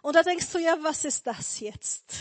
Und 0.00 0.16
da 0.16 0.22
denkst 0.22 0.50
du, 0.52 0.58
ja, 0.58 0.78
was 0.80 1.04
ist 1.04 1.26
das 1.26 1.60
jetzt? 1.60 2.14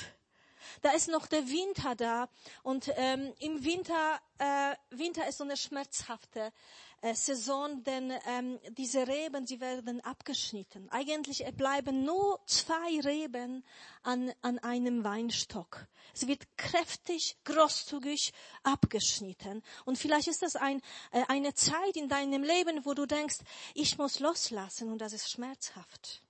Da 0.81 0.91
ist 0.91 1.07
noch 1.07 1.25
der 1.25 1.47
Winter 1.47 1.95
da. 1.95 2.27
Und 2.63 2.91
ähm, 2.97 3.33
im 3.39 3.63
Winter, 3.63 4.19
äh, 4.39 4.75
Winter 4.89 5.25
ist 5.25 5.37
so 5.37 5.45
eine 5.45 5.55
schmerzhafte 5.55 6.51
Saison, 7.01 7.83
denn 7.83 8.13
ähm, 8.27 8.59
diese 8.71 9.07
Reben, 9.07 9.45
sie 9.47 9.59
werden 9.61 10.01
abgeschnitten. 10.01 10.89
Eigentlich 10.89 11.45
bleiben 11.55 12.03
nur 12.03 12.39
zwei 12.45 12.99
Reben 13.03 13.63
an, 14.03 14.31
an 14.41 14.59
einem 14.59 15.03
Weinstock. 15.03 15.87
Es 16.13 16.27
wird 16.27 16.45
kräftig, 16.57 17.37
großzügig 17.45 18.33
abgeschnitten. 18.63 19.63
Und 19.85 19.97
vielleicht 19.97 20.27
ist 20.27 20.41
das 20.41 20.55
ein, 20.55 20.81
äh, 21.11 21.23
eine 21.27 21.53
Zeit 21.53 21.95
in 21.95 22.09
deinem 22.09 22.43
Leben, 22.43 22.85
wo 22.85 22.93
du 22.93 23.05
denkst, 23.05 23.37
ich 23.73 23.97
muss 23.97 24.19
loslassen 24.19 24.91
und 24.91 24.99
das 24.99 25.13
ist 25.13 25.29
schmerzhaft. 25.29 26.21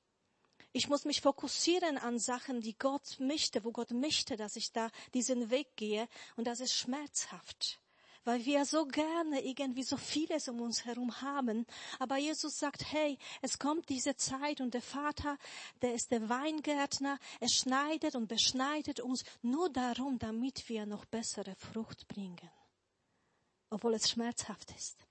Ich 0.71 0.87
muss 0.87 1.05
mich 1.05 1.21
fokussieren 1.21 1.97
an 1.97 2.19
Sachen, 2.19 2.61
die 2.61 2.77
Gott 2.77 3.19
möchte, 3.19 3.63
wo 3.63 3.71
Gott 3.71 3.89
möchte, 3.89 4.37
dass 4.37 4.55
ich 4.55 4.71
da 4.71 4.91
diesen 5.15 5.49
Weg 5.49 5.75
gehe. 5.75 6.07
Und 6.35 6.45
das 6.45 6.59
ist 6.59 6.73
schmerzhaft 6.73 7.79
weil 8.29 8.45
wir 8.45 8.63
so 8.63 8.85
gerne 8.85 9.43
irgendwie 9.43 9.81
so 9.81 9.97
vieles 9.97 10.47
um 10.49 10.61
uns 10.61 10.85
herum 10.85 11.19
haben. 11.19 11.65
Aber 11.97 12.17
Jesus 12.17 12.59
sagt, 12.59 12.83
hey, 12.91 13.17
es 13.41 13.57
kommt 13.57 13.89
diese 13.89 14.15
Zeit 14.17 14.61
und 14.61 14.75
der 14.75 14.83
Vater, 14.83 15.35
der 15.81 15.95
ist 15.95 16.11
der 16.11 16.29
Weingärtner, 16.29 17.17
er 17.39 17.49
schneidet 17.49 18.15
und 18.15 18.27
beschneidet 18.27 18.99
uns 18.99 19.23
nur 19.41 19.71
darum, 19.71 20.19
damit 20.19 20.69
wir 20.69 20.85
noch 20.85 21.05
bessere 21.05 21.55
Frucht 21.55 22.07
bringen. 22.07 22.51
Obwohl 23.71 23.95
es 23.95 24.11
schmerzhaft 24.11 24.75
ist. 24.77 25.07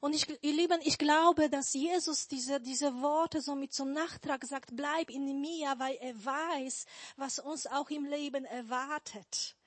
Und 0.00 0.14
ich, 0.14 0.28
ihr 0.40 0.52
Lieben, 0.52 0.80
ich 0.84 0.96
glaube, 0.96 1.50
dass 1.50 1.72
Jesus 1.72 2.28
diese, 2.28 2.60
diese 2.60 3.02
Worte 3.02 3.40
so 3.40 3.56
mit 3.56 3.72
zum 3.72 3.92
Nachtrag 3.92 4.44
sagt, 4.44 4.76
bleib 4.76 5.10
in 5.10 5.40
mir, 5.40 5.74
weil 5.78 5.96
er 5.96 6.24
weiß, 6.24 6.86
was 7.16 7.40
uns 7.40 7.66
auch 7.66 7.90
im 7.90 8.04
Leben 8.04 8.44
erwartet. 8.44 9.57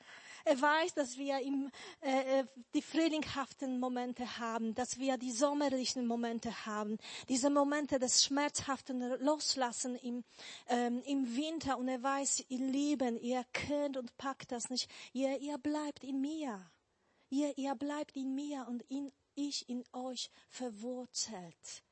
Er 0.46 0.62
weiß, 0.62 0.94
dass 0.94 1.18
wir 1.18 1.40
im, 1.40 1.72
äh, 2.02 2.40
äh, 2.40 2.46
die 2.74 2.82
frühlinghaften 2.82 3.80
Momente 3.80 4.40
haben, 4.40 4.74
dass 4.76 4.98
wir 4.98 5.18
die 5.18 5.32
sommerlichen 5.32 6.06
Momente 6.08 6.66
haben, 6.66 6.98
diese 7.30 7.50
Momente 7.50 8.00
des 8.00 8.24
schmerzhaften 8.24 9.02
Loslassen 9.20 9.96
im, 9.96 10.24
ähm, 10.68 11.02
im 11.06 11.36
Winter. 11.36 11.78
Und 11.78 11.88
er 11.88 12.02
weiß, 12.02 12.46
ihr 12.50 12.60
Lieben, 12.60 13.18
ihr 13.20 13.46
könnt 13.54 13.98
und 13.98 14.16
packt 14.18 14.52
das 14.52 14.70
nicht. 14.70 14.90
Ihr, 15.14 15.40
ihr 15.40 15.58
bleibt 15.58 16.04
in 16.04 16.22
mir. 16.22 16.72
Ihr, 17.30 17.58
ihr 17.58 17.76
bleibt 17.76 18.16
in 18.16 18.36
mir 18.36 18.66
und 18.68 18.84
in 18.90 19.12
ich 19.36 19.70
in 19.70 19.84
euch 19.94 20.30
verwurzelt. 20.50 21.84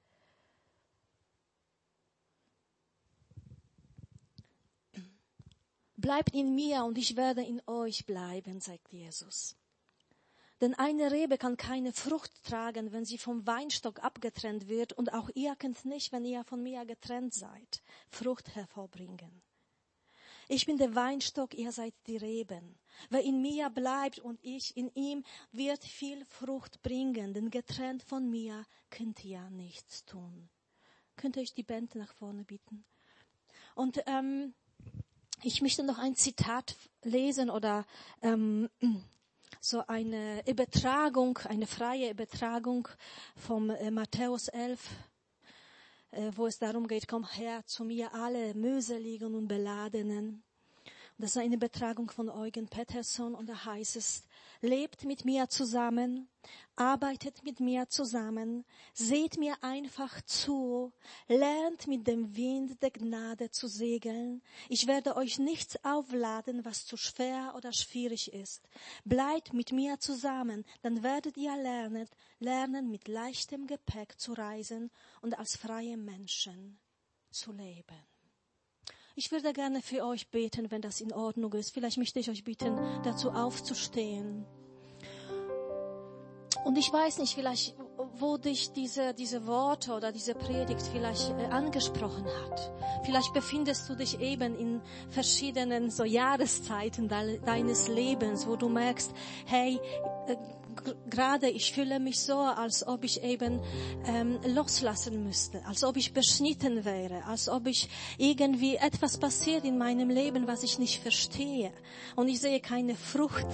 Bleibt 6.00 6.34
in 6.34 6.56
mir 6.56 6.86
und 6.86 6.98
ich 6.98 7.18
werde 7.18 7.44
in 7.44 7.62
euch 7.68 8.06
bleiben, 8.06 8.62
sagt 8.62 8.94
Jesus. 8.94 9.58
Denn 10.62 10.74
eine 10.74 11.12
Rebe 11.12 11.38
kann 11.38 11.58
keine 11.58 11.92
Frucht 11.92 12.42
tragen, 12.46 12.94
wenn 12.94 13.04
sie 13.04 13.18
vom 13.18 13.46
Weinstock 13.46 14.02
abgetrennt 14.02 14.70
wird, 14.70 14.94
und 14.94 15.12
auch 15.12 15.30
ihr 15.34 15.58
könnt 15.58 15.84
nicht, 15.84 16.14
wenn 16.14 16.24
ihr 16.24 16.46
von 16.46 16.64
mir 16.64 16.86
getrennt 16.86 17.34
seid, 17.34 17.82
Frucht 18.08 18.56
hervorbringen. 18.56 19.42
Ich 20.48 20.66
bin 20.66 20.78
der 20.78 20.96
Weinstock, 20.96 21.54
ihr 21.54 21.74
seid 21.74 21.94
die 22.08 22.16
Reben. 22.16 22.80
Wer 23.10 23.24
in 23.24 23.42
mir 23.42 23.70
bleibt 23.70 24.20
und 24.20 24.40
ich 24.42 24.78
in 24.78 24.90
ihm, 24.96 25.26
wird 25.52 25.84
viel 25.84 26.24
Frucht 26.24 26.82
bringen, 26.82 27.34
denn 27.34 27.52
getrennt 27.52 28.04
von 28.04 28.30
mir 28.30 28.66
könnt 28.90 29.26
ihr 29.26 29.50
nichts 29.50 30.06
tun. 30.06 30.50
Könnt 31.18 31.36
ihr 31.36 31.42
euch 31.42 31.54
die 31.54 31.64
Band 31.64 31.96
nach 31.96 32.14
vorne 32.14 32.46
bieten? 32.46 32.86
Und 33.76 34.02
ähm, 34.08 34.54
ich 35.44 35.62
möchte 35.62 35.84
noch 35.84 35.98
ein 35.98 36.16
Zitat 36.16 36.76
lesen 37.04 37.50
oder 37.50 37.86
ähm, 38.22 38.70
so 39.62 39.86
eine 39.88 40.48
Übertragung, 40.48 41.38
eine 41.46 41.68
freie 41.68 42.12
Übertragung 42.12 42.88
vom 43.36 43.70
äh, 43.70 43.92
Matthäus 43.92 44.48
11, 44.50 44.80
äh, 46.12 46.32
wo 46.36 46.48
es 46.48 46.60
darum 46.60 46.88
geht, 46.88 47.08
komm 47.08 47.26
her 47.30 47.66
zu 47.66 47.84
mir 47.84 48.14
alle 48.14 48.54
mühseligen 48.54 49.36
und 49.36 49.48
beladenen. 49.48 50.44
Das 51.22 51.32
ist 51.32 51.38
eine 51.38 51.58
Betragung 51.58 52.10
von 52.10 52.30
Eugen 52.30 52.70
Peterson 52.70 53.36
und 53.36 53.50
da 53.50 53.66
heißt 53.66 53.98
es, 53.98 54.24
lebt 54.62 55.04
mit 55.04 55.26
mir 55.26 55.50
zusammen, 55.50 56.30
arbeitet 56.78 57.44
mit 57.44 57.60
mir 57.60 57.90
zusammen, 57.90 58.64
seht 58.94 59.38
mir 59.38 59.62
einfach 59.62 60.22
zu, 60.22 60.94
lernt 61.28 61.88
mit 61.88 62.08
dem 62.08 62.38
Wind 62.38 62.82
der 62.82 62.92
Gnade 62.92 63.52
zu 63.52 63.68
segeln. 63.68 64.42
Ich 64.70 64.88
werde 64.88 65.18
euch 65.18 65.40
nichts 65.40 65.84
aufladen, 65.84 66.64
was 66.64 66.86
zu 66.86 66.96
schwer 66.96 67.54
oder 67.58 67.74
schwierig 67.74 68.32
ist. 68.32 68.70
Bleibt 69.04 69.52
mit 69.52 69.74
mir 69.74 70.00
zusammen, 70.00 70.64
dann 70.84 71.04
werdet 71.04 71.36
ihr 71.36 71.54
lernen, 71.58 72.08
lernen 72.40 72.90
mit 72.90 73.10
leichtem 73.10 73.68
Gepäck 73.68 74.18
zu 74.18 74.32
reisen 74.32 74.90
und 75.22 75.38
als 75.38 75.58
freie 75.58 75.98
Menschen 75.98 76.80
zu 77.30 77.52
leben. 77.52 78.09
Ich 79.20 79.34
würde 79.34 79.52
gerne 79.52 79.82
für 79.82 80.06
euch 80.06 80.30
beten, 80.30 80.72
wenn 80.72 80.82
das 80.82 81.02
in 81.02 81.12
Ordnung 81.12 81.52
ist. 81.52 81.74
Vielleicht 81.74 81.98
möchte 81.98 82.22
ich 82.22 82.30
euch 82.30 82.46
bitten, 82.46 82.80
dazu 83.04 83.32
aufzustehen. 83.32 84.46
Und 86.64 86.78
ich 86.78 86.94
weiß 86.94 87.18
nicht, 87.20 87.36
vielleicht, 87.36 87.76
wo 88.14 88.38
dich 88.38 88.72
diese, 88.72 89.14
diese 89.14 89.46
Worte 89.46 89.92
oder 89.92 90.14
diese 90.14 90.36
Predigt 90.36 90.84
vielleicht 90.94 91.32
äh, 91.32 91.48
angesprochen 91.48 92.24
hat. 92.28 92.72
Vielleicht 93.04 93.34
befindest 93.34 93.90
du 93.90 93.96
dich 93.96 94.22
eben 94.22 94.56
in 94.58 94.82
verschiedenen 95.10 95.90
so 95.90 96.06
Jahreszeiten 96.06 97.10
de 97.10 97.42
deines 97.42 97.90
Lebens, 97.90 98.48
wo 98.48 98.56
du 98.56 98.70
merkst, 98.70 99.12
hey, 99.46 99.82
äh, 100.28 100.38
gerade 101.10 101.50
ich 101.50 101.74
fühle 101.74 102.00
mich 102.00 102.20
so, 102.20 102.38
als 102.38 102.88
ob 102.88 103.04
ich 103.04 103.24
eben 103.24 103.62
ähm, 104.06 104.40
loslassen 104.46 105.24
müsste, 105.24 105.66
als 105.66 105.84
ob 105.84 105.98
ich 105.98 106.14
beschnitten 106.14 106.86
wäre, 106.86 107.26
als 107.26 107.50
ob 107.50 107.68
ich 107.68 107.90
irgendwie 108.18 108.76
etwas 108.76 109.18
passiert 109.18 109.66
in 109.66 109.78
meinem 109.78 110.10
Leben, 110.10 110.48
was 110.48 110.64
ich 110.64 110.80
nicht 110.80 111.02
verstehe. 111.02 111.72
Und 112.16 112.28
ich 112.28 112.40
sehe 112.40 112.60
keine 112.60 112.96
Frucht 112.96 113.48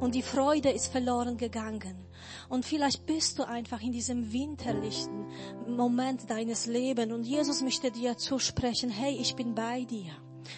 und 0.00 0.14
die 0.14 0.22
Freude 0.22 0.70
ist 0.70 0.92
verloren 0.92 1.36
gegangen. 1.36 2.06
Und 2.48 2.64
vielleicht 2.64 3.06
bist 3.06 3.38
du 3.38 3.44
einfach 3.44 3.80
in 3.80 3.92
diesem 3.92 4.32
winterlichen 4.32 5.26
Moment 5.66 6.28
deines 6.28 6.66
Lebens 6.66 7.12
und 7.12 7.24
Jesus 7.24 7.62
möchte 7.62 7.90
dir 7.90 8.16
zusprechen, 8.16 8.90
hey, 8.90 9.16
ich 9.18 9.34
bin 9.34 9.54
bei 9.54 9.84
dir. 9.84 10.12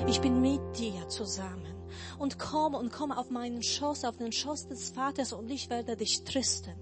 Ich 0.09 0.21
bin 0.21 0.41
mit 0.41 0.61
dir 0.79 1.09
zusammen 1.09 1.82
und 2.19 2.39
komm 2.39 2.75
und 2.75 2.93
komm 2.93 3.13
auf 3.13 3.31
meinen 3.31 3.63
Schoß, 3.63 4.05
auf 4.05 4.17
den 4.17 4.33
Schoß 4.33 4.69
des 4.69 4.91
Vaters 4.91 5.33
und 5.33 5.51
ich 5.51 5.71
werde 5.71 5.97
dich 5.97 6.25
trösten. 6.25 6.75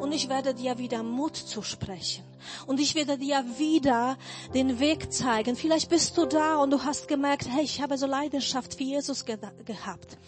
Und 0.00 0.12
ich 0.12 0.28
werde 0.28 0.54
dir 0.54 0.78
wieder 0.78 1.02
Mut 1.02 1.36
zusprechen. 1.36 2.24
Und 2.66 2.80
ich 2.80 2.94
werde 2.94 3.18
dir 3.18 3.44
wieder 3.58 4.16
den 4.54 4.80
Weg 4.80 5.12
zeigen. 5.12 5.56
Vielleicht 5.56 5.88
bist 5.88 6.16
du 6.18 6.26
da 6.26 6.56
und 6.56 6.70
du 6.70 6.82
hast 6.82 7.08
gemerkt, 7.08 7.48
hey, 7.48 7.62
ich 7.62 7.80
habe 7.80 7.96
so 7.96 8.06
Leidenschaft 8.06 8.74
für 8.74 8.84
Jesus 8.84 9.24
ge 9.24 9.38
gehabt. 9.64 10.18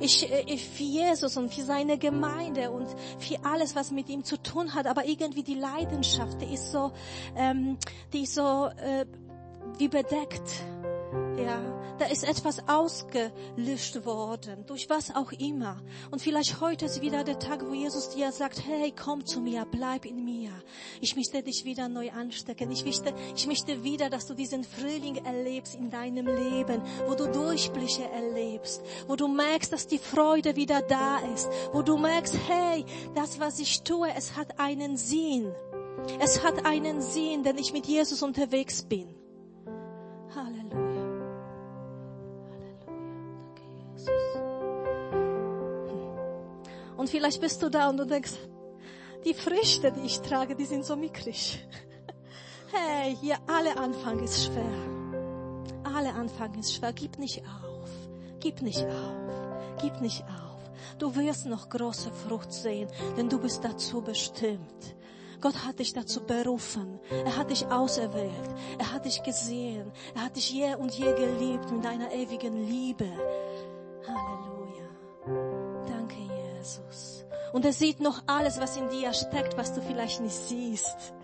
Ich, 0.00 0.30
äh, 0.30 0.44
ich 0.46 0.64
für 0.64 0.82
Jesus 0.82 1.36
und 1.36 1.52
für 1.52 1.62
seine 1.62 1.98
Gemeinde 1.98 2.70
und 2.70 2.88
für 3.18 3.44
alles, 3.44 3.74
was 3.74 3.90
mit 3.90 4.08
ihm 4.08 4.24
zu 4.24 4.40
tun 4.42 4.74
hat. 4.74 4.86
Aber 4.86 5.04
irgendwie 5.04 5.42
die 5.42 5.54
Leidenschaft, 5.54 6.40
die 6.40 6.54
ist 6.54 6.72
so, 6.72 6.92
ähm, 7.36 7.78
die 8.12 8.22
ist 8.22 8.34
so 8.34 8.66
äh, 8.66 9.06
wie 9.78 9.88
bedeckt 9.88 10.64
ja, 11.36 11.60
da 11.98 12.06
ist 12.06 12.24
etwas 12.24 12.68
ausgelöscht 12.68 14.04
worden, 14.04 14.64
durch 14.66 14.88
was 14.88 15.14
auch 15.14 15.32
immer. 15.32 15.80
Und 16.10 16.22
vielleicht 16.22 16.60
heute 16.60 16.86
ist 16.86 17.00
wieder 17.00 17.24
der 17.24 17.38
Tag, 17.38 17.64
wo 17.68 17.72
Jesus 17.72 18.10
dir 18.10 18.32
sagt, 18.32 18.64
hey, 18.66 18.92
komm 18.92 19.24
zu 19.24 19.40
mir, 19.40 19.66
bleib 19.70 20.04
in 20.04 20.24
mir. 20.24 20.50
Ich 21.00 21.16
möchte 21.16 21.42
dich 21.42 21.64
wieder 21.64 21.88
neu 21.88 22.10
anstecken. 22.10 22.70
Ich 22.70 22.84
möchte, 22.84 23.14
ich 23.34 23.46
möchte 23.46 23.84
wieder, 23.84 24.10
dass 24.10 24.26
du 24.26 24.34
diesen 24.34 24.64
Frühling 24.64 25.24
erlebst 25.24 25.74
in 25.74 25.90
deinem 25.90 26.26
Leben, 26.26 26.82
wo 27.06 27.14
du 27.14 27.30
Durchbliche 27.30 28.08
erlebst, 28.10 28.82
wo 29.06 29.16
du 29.16 29.28
merkst, 29.28 29.72
dass 29.72 29.86
die 29.86 29.98
Freude 29.98 30.56
wieder 30.56 30.82
da 30.82 31.18
ist, 31.34 31.48
wo 31.72 31.82
du 31.82 31.96
merkst, 31.96 32.36
hey, 32.48 32.84
das, 33.14 33.38
was 33.38 33.58
ich 33.58 33.82
tue, 33.82 34.08
es 34.16 34.36
hat 34.36 34.58
einen 34.58 34.96
Sinn. 34.96 35.52
Es 36.20 36.42
hat 36.42 36.66
einen 36.66 37.00
Sinn, 37.00 37.44
denn 37.44 37.56
ich 37.56 37.72
mit 37.72 37.86
Jesus 37.86 38.22
unterwegs 38.22 38.82
bin. 38.82 39.23
Und 47.04 47.10
vielleicht 47.10 47.42
bist 47.42 47.62
du 47.62 47.68
da 47.68 47.90
und 47.90 47.98
du 47.98 48.06
denkst, 48.06 48.32
die 49.26 49.34
Früchte, 49.34 49.92
die 49.92 50.06
ich 50.06 50.20
trage, 50.22 50.56
die 50.56 50.64
sind 50.64 50.86
so 50.86 50.96
mickrig. 50.96 51.62
Hey, 52.72 53.14
hier 53.20 53.36
alle 53.46 53.76
Anfang 53.76 54.20
ist 54.20 54.46
schwer. 54.46 54.74
Alle 55.84 56.14
Anfang 56.14 56.58
ist 56.58 56.72
schwer. 56.72 56.94
Gib 56.94 57.18
nicht 57.18 57.42
auf. 57.42 57.90
Gib 58.40 58.62
nicht 58.62 58.86
auf. 58.86 59.82
Gib 59.82 60.00
nicht 60.00 60.22
auf. 60.22 60.62
Du 60.98 61.14
wirst 61.14 61.44
noch 61.44 61.68
große 61.68 62.10
Frucht 62.10 62.54
sehen, 62.54 62.88
denn 63.18 63.28
du 63.28 63.38
bist 63.38 63.62
dazu 63.62 64.00
bestimmt. 64.00 64.96
Gott 65.42 65.66
hat 65.66 65.78
dich 65.78 65.92
dazu 65.92 66.24
berufen. 66.24 66.98
Er 67.10 67.36
hat 67.36 67.50
dich 67.50 67.66
auserwählt. 67.66 68.48
Er 68.78 68.92
hat 68.92 69.04
dich 69.04 69.22
gesehen. 69.22 69.92
Er 70.14 70.24
hat 70.24 70.36
dich 70.36 70.50
je 70.50 70.74
und 70.74 70.94
je 70.94 71.12
geliebt 71.12 71.70
mit 71.70 71.84
deiner 71.84 72.10
ewigen 72.12 72.66
Liebe. 72.66 73.12
Und 77.54 77.64
er 77.64 77.72
sieht 77.72 78.00
noch 78.00 78.24
alles, 78.26 78.60
was 78.60 78.76
in 78.76 78.88
dir 78.88 79.12
steckt, 79.12 79.56
was 79.56 79.72
du 79.72 79.80
vielleicht 79.80 80.20
nicht 80.20 80.34
siehst. 80.34 81.14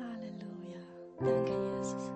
Halleluja. 0.00 0.80
Danke, 1.20 1.52
Jesus. 1.76 2.15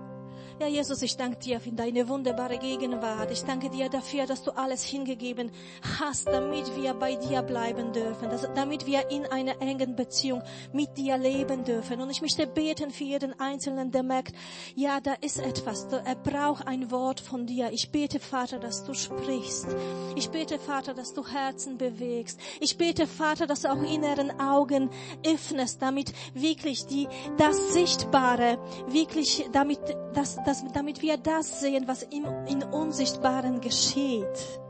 Ja, 0.61 0.67
Jesus, 0.67 1.01
ich 1.01 1.17
danke 1.17 1.39
dir 1.39 1.59
für 1.59 1.73
deine 1.73 2.07
wunderbare 2.07 2.59
Gegenwart. 2.59 3.31
Ich 3.31 3.45
danke 3.45 3.71
dir 3.71 3.89
dafür, 3.89 4.27
dass 4.27 4.43
du 4.43 4.51
alles 4.51 4.85
hingegeben 4.85 5.51
hast, 5.99 6.27
damit 6.29 6.77
wir 6.77 6.93
bei 6.93 7.15
dir 7.15 7.41
bleiben 7.41 7.95
dürfen, 7.95 8.29
dass, 8.29 8.47
damit 8.55 8.87
wir 8.87 9.11
in 9.11 9.25
einer 9.25 9.63
engen 9.63 9.97
Beziehung 9.97 10.43
mit 10.75 10.99
dir 10.99 11.17
leben 11.17 11.65
dürfen. 11.65 12.03
Und 12.03 12.11
ich 12.11 12.21
möchte 12.21 12.47
beten 12.47 12.91
für 12.91 13.05
jeden 13.05 13.41
Einzelnen, 13.41 13.91
der 13.91 14.03
merkt, 14.03 14.37
ja, 14.75 15.01
da 15.01 15.15
ist 15.23 15.39
etwas, 15.39 15.87
er 16.05 16.15
braucht 16.15 16.67
ein 16.67 16.91
Wort 16.91 17.21
von 17.21 17.47
dir. 17.47 17.71
Ich 17.73 17.91
bete, 17.91 18.21
Vater, 18.21 18.59
dass 18.59 18.85
du 18.85 18.93
sprichst. 18.93 19.67
Ich 20.15 20.29
bete, 20.29 20.59
Vater, 20.59 20.93
dass 20.93 21.15
du 21.15 21.27
Herzen 21.27 21.79
bewegst. 21.79 22.39
Ich 22.61 22.77
bete, 22.77 23.07
Vater, 23.07 23.47
dass 23.47 23.63
du 23.63 23.73
auch 23.73 23.83
inneren 23.83 24.39
Augen 24.39 24.91
öffnest, 25.27 25.81
damit 25.81 26.13
wirklich 26.35 26.85
die, 26.85 27.09
das 27.39 27.73
Sichtbare, 27.73 28.59
wirklich, 28.89 29.49
damit, 29.53 29.81
das, 30.13 30.37
dass, 30.51 30.65
damit 30.73 31.01
wir 31.01 31.17
das 31.17 31.61
sehen, 31.61 31.87
was 31.87 32.03
im, 32.03 32.25
in 32.49 32.65
Unsichtbaren 32.65 33.61
geschieht. 33.61 34.61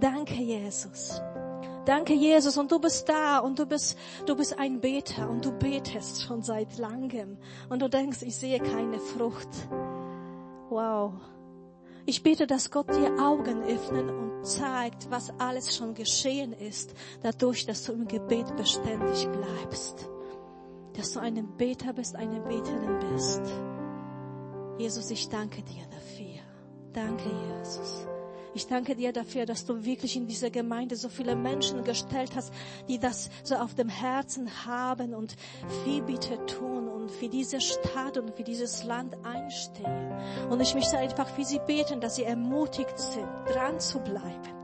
Danke, 0.00 0.34
Jesus. 0.34 1.22
Danke, 1.84 2.12
Jesus. 2.12 2.58
Und 2.58 2.72
du 2.72 2.80
bist 2.80 3.08
da 3.08 3.38
und 3.38 3.56
du 3.56 3.64
bist, 3.64 3.96
du 4.26 4.34
bist 4.34 4.58
ein 4.58 4.80
Beter 4.80 5.30
und 5.30 5.44
du 5.44 5.52
betest 5.52 6.22
schon 6.22 6.42
seit 6.42 6.76
langem. 6.76 7.38
Und 7.68 7.80
du 7.80 7.88
denkst, 7.88 8.22
ich 8.22 8.34
sehe 8.34 8.58
keine 8.58 8.98
Frucht. 8.98 9.48
Wow. 10.70 11.12
Ich 12.04 12.24
bete, 12.24 12.48
dass 12.48 12.72
Gott 12.72 12.88
dir 12.88 13.20
Augen 13.20 13.62
öffnen 13.62 14.10
und 14.10 14.44
zeigt, 14.44 15.08
was 15.08 15.32
alles 15.38 15.76
schon 15.76 15.94
geschehen 15.94 16.52
ist, 16.52 16.94
dadurch, 17.22 17.64
dass 17.64 17.84
du 17.84 17.92
im 17.92 18.08
Gebet 18.08 18.56
beständig 18.56 19.28
bleibst. 19.28 20.10
Dass 20.96 21.12
du 21.12 21.20
ein 21.20 21.46
Beter 21.56 21.92
bist, 21.92 22.16
eine 22.16 22.40
Beterin 22.40 22.98
bist. 23.12 23.42
Jesus, 24.78 25.10
ich 25.10 25.28
danke 25.28 25.62
dir 25.62 25.84
dafür. 25.90 26.40
Danke, 26.92 27.24
Jesus. 27.58 28.06
Ich 28.54 28.66
danke 28.66 28.96
dir 28.96 29.12
dafür, 29.12 29.44
dass 29.44 29.66
du 29.66 29.84
wirklich 29.84 30.16
in 30.16 30.26
dieser 30.26 30.50
Gemeinde 30.50 30.96
so 30.96 31.08
viele 31.08 31.36
Menschen 31.36 31.84
gestellt 31.84 32.34
hast, 32.34 32.52
die 32.88 32.98
das 32.98 33.30
so 33.44 33.56
auf 33.56 33.74
dem 33.74 33.88
Herzen 33.88 34.66
haben 34.66 35.14
und 35.14 35.36
Fürbitte 35.84 36.44
tun 36.46 36.88
und 36.88 37.10
für 37.10 37.28
diese 37.28 37.60
Stadt 37.60 38.18
und 38.18 38.34
für 38.36 38.42
dieses 38.42 38.84
Land 38.84 39.16
einstehen. 39.24 40.12
Und 40.48 40.60
ich 40.60 40.74
möchte 40.74 40.98
einfach 40.98 41.28
für 41.28 41.44
sie 41.44 41.60
beten, 41.66 42.00
dass 42.00 42.16
sie 42.16 42.24
ermutigt 42.24 42.98
sind, 42.98 43.28
dran 43.46 43.78
zu 43.80 44.00
bleiben. 44.00 44.58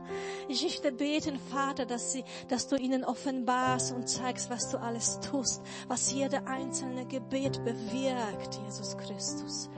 Ich 0.47 0.61
möchte 0.63 0.91
beten, 0.91 1.39
Vater, 1.39 1.85
dass, 1.85 2.11
sie, 2.11 2.23
dass 2.47 2.67
du 2.67 2.75
ihnen 2.75 3.03
offenbarst 3.03 3.93
und 3.93 4.07
zeigst, 4.07 4.49
was 4.49 4.69
du 4.69 4.77
alles 4.77 5.19
tust, 5.19 5.61
was 5.87 6.11
jede 6.11 6.45
einzelne 6.47 7.05
Gebet 7.05 7.63
bewirkt, 7.63 8.59
Jesus 8.63 8.97
Christus. 8.97 9.69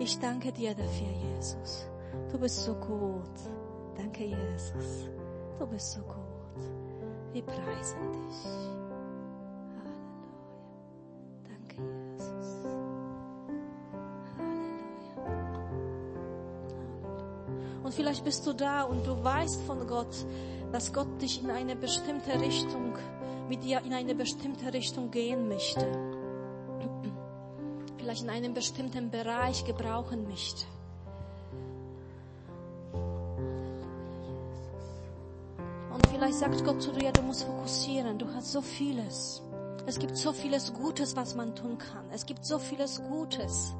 Ich 0.00 0.18
danke 0.18 0.50
dir 0.50 0.74
dafür, 0.74 1.12
Jesus. 1.28 1.84
Du 2.32 2.38
bist 2.38 2.64
so 2.64 2.74
gut. 2.74 3.36
Danke, 3.98 4.24
Jesus. 4.24 5.10
Du 5.58 5.66
bist 5.66 5.92
so 5.92 6.00
gut. 6.00 6.16
Wir 7.34 7.42
preisen 7.42 8.00
dich. 8.10 8.44
Halleluja. 9.76 10.32
Danke, 11.44 11.82
Jesus. 12.16 12.64
Halleluja. 14.38 15.20
Und 17.84 17.92
vielleicht 17.92 18.24
bist 18.24 18.46
du 18.46 18.54
da 18.54 18.84
und 18.84 19.06
du 19.06 19.22
weißt 19.22 19.60
von 19.64 19.86
Gott, 19.86 20.24
dass 20.72 20.94
Gott 20.94 21.20
dich 21.20 21.44
in 21.44 21.50
eine 21.50 21.76
bestimmte 21.76 22.40
Richtung, 22.40 22.94
mit 23.50 23.62
dir 23.64 23.82
in 23.84 23.92
eine 23.92 24.14
bestimmte 24.14 24.72
Richtung 24.72 25.10
gehen 25.10 25.46
möchte. 25.46 26.09
Vielleicht 28.10 28.24
in 28.24 28.30
einem 28.30 28.54
bestimmten 28.54 29.08
Bereich 29.08 29.64
gebrauchen 29.64 30.26
möchte. 30.26 30.66
Vielleicht 36.10 36.34
sagt 36.34 36.64
Gott 36.64 36.82
zu 36.82 36.90
dir, 36.90 37.12
du 37.12 37.22
musst 37.22 37.44
fokussieren, 37.44 38.18
du 38.18 38.26
hast 38.34 38.50
so 38.50 38.62
vieles. 38.62 39.42
Es 39.86 40.00
gibt 40.00 40.16
so 40.16 40.32
vieles 40.32 40.74
Gutes, 40.74 41.14
was 41.14 41.36
man 41.36 41.54
tun 41.54 41.78
kann. 41.78 42.04
Es 42.10 42.26
gibt 42.26 42.44
so 42.44 42.58
vieles 42.58 43.00
Gutes. 43.00 43.76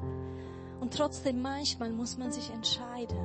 Und 0.79 0.93
trotzdem 0.93 1.41
manchmal 1.41 1.89
muss 1.89 2.17
man 2.17 2.31
sich 2.31 2.49
entscheiden. 2.51 3.17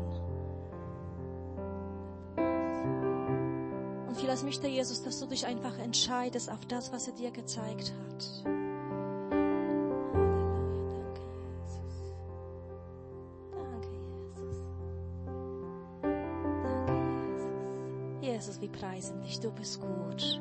Und 4.08 4.16
vielleicht 4.16 4.42
möchte 4.42 4.66
Jesus, 4.66 5.04
dass 5.04 5.20
du 5.20 5.26
dich 5.26 5.46
einfach 5.46 5.78
entscheidest 5.78 6.50
auf 6.50 6.66
das, 6.66 6.92
was 6.92 7.06
er 7.06 7.14
dir 7.14 7.30
gezeigt 7.30 7.92
hat. 7.92 8.55
Jesus, 19.46 19.80
wir 20.18 20.35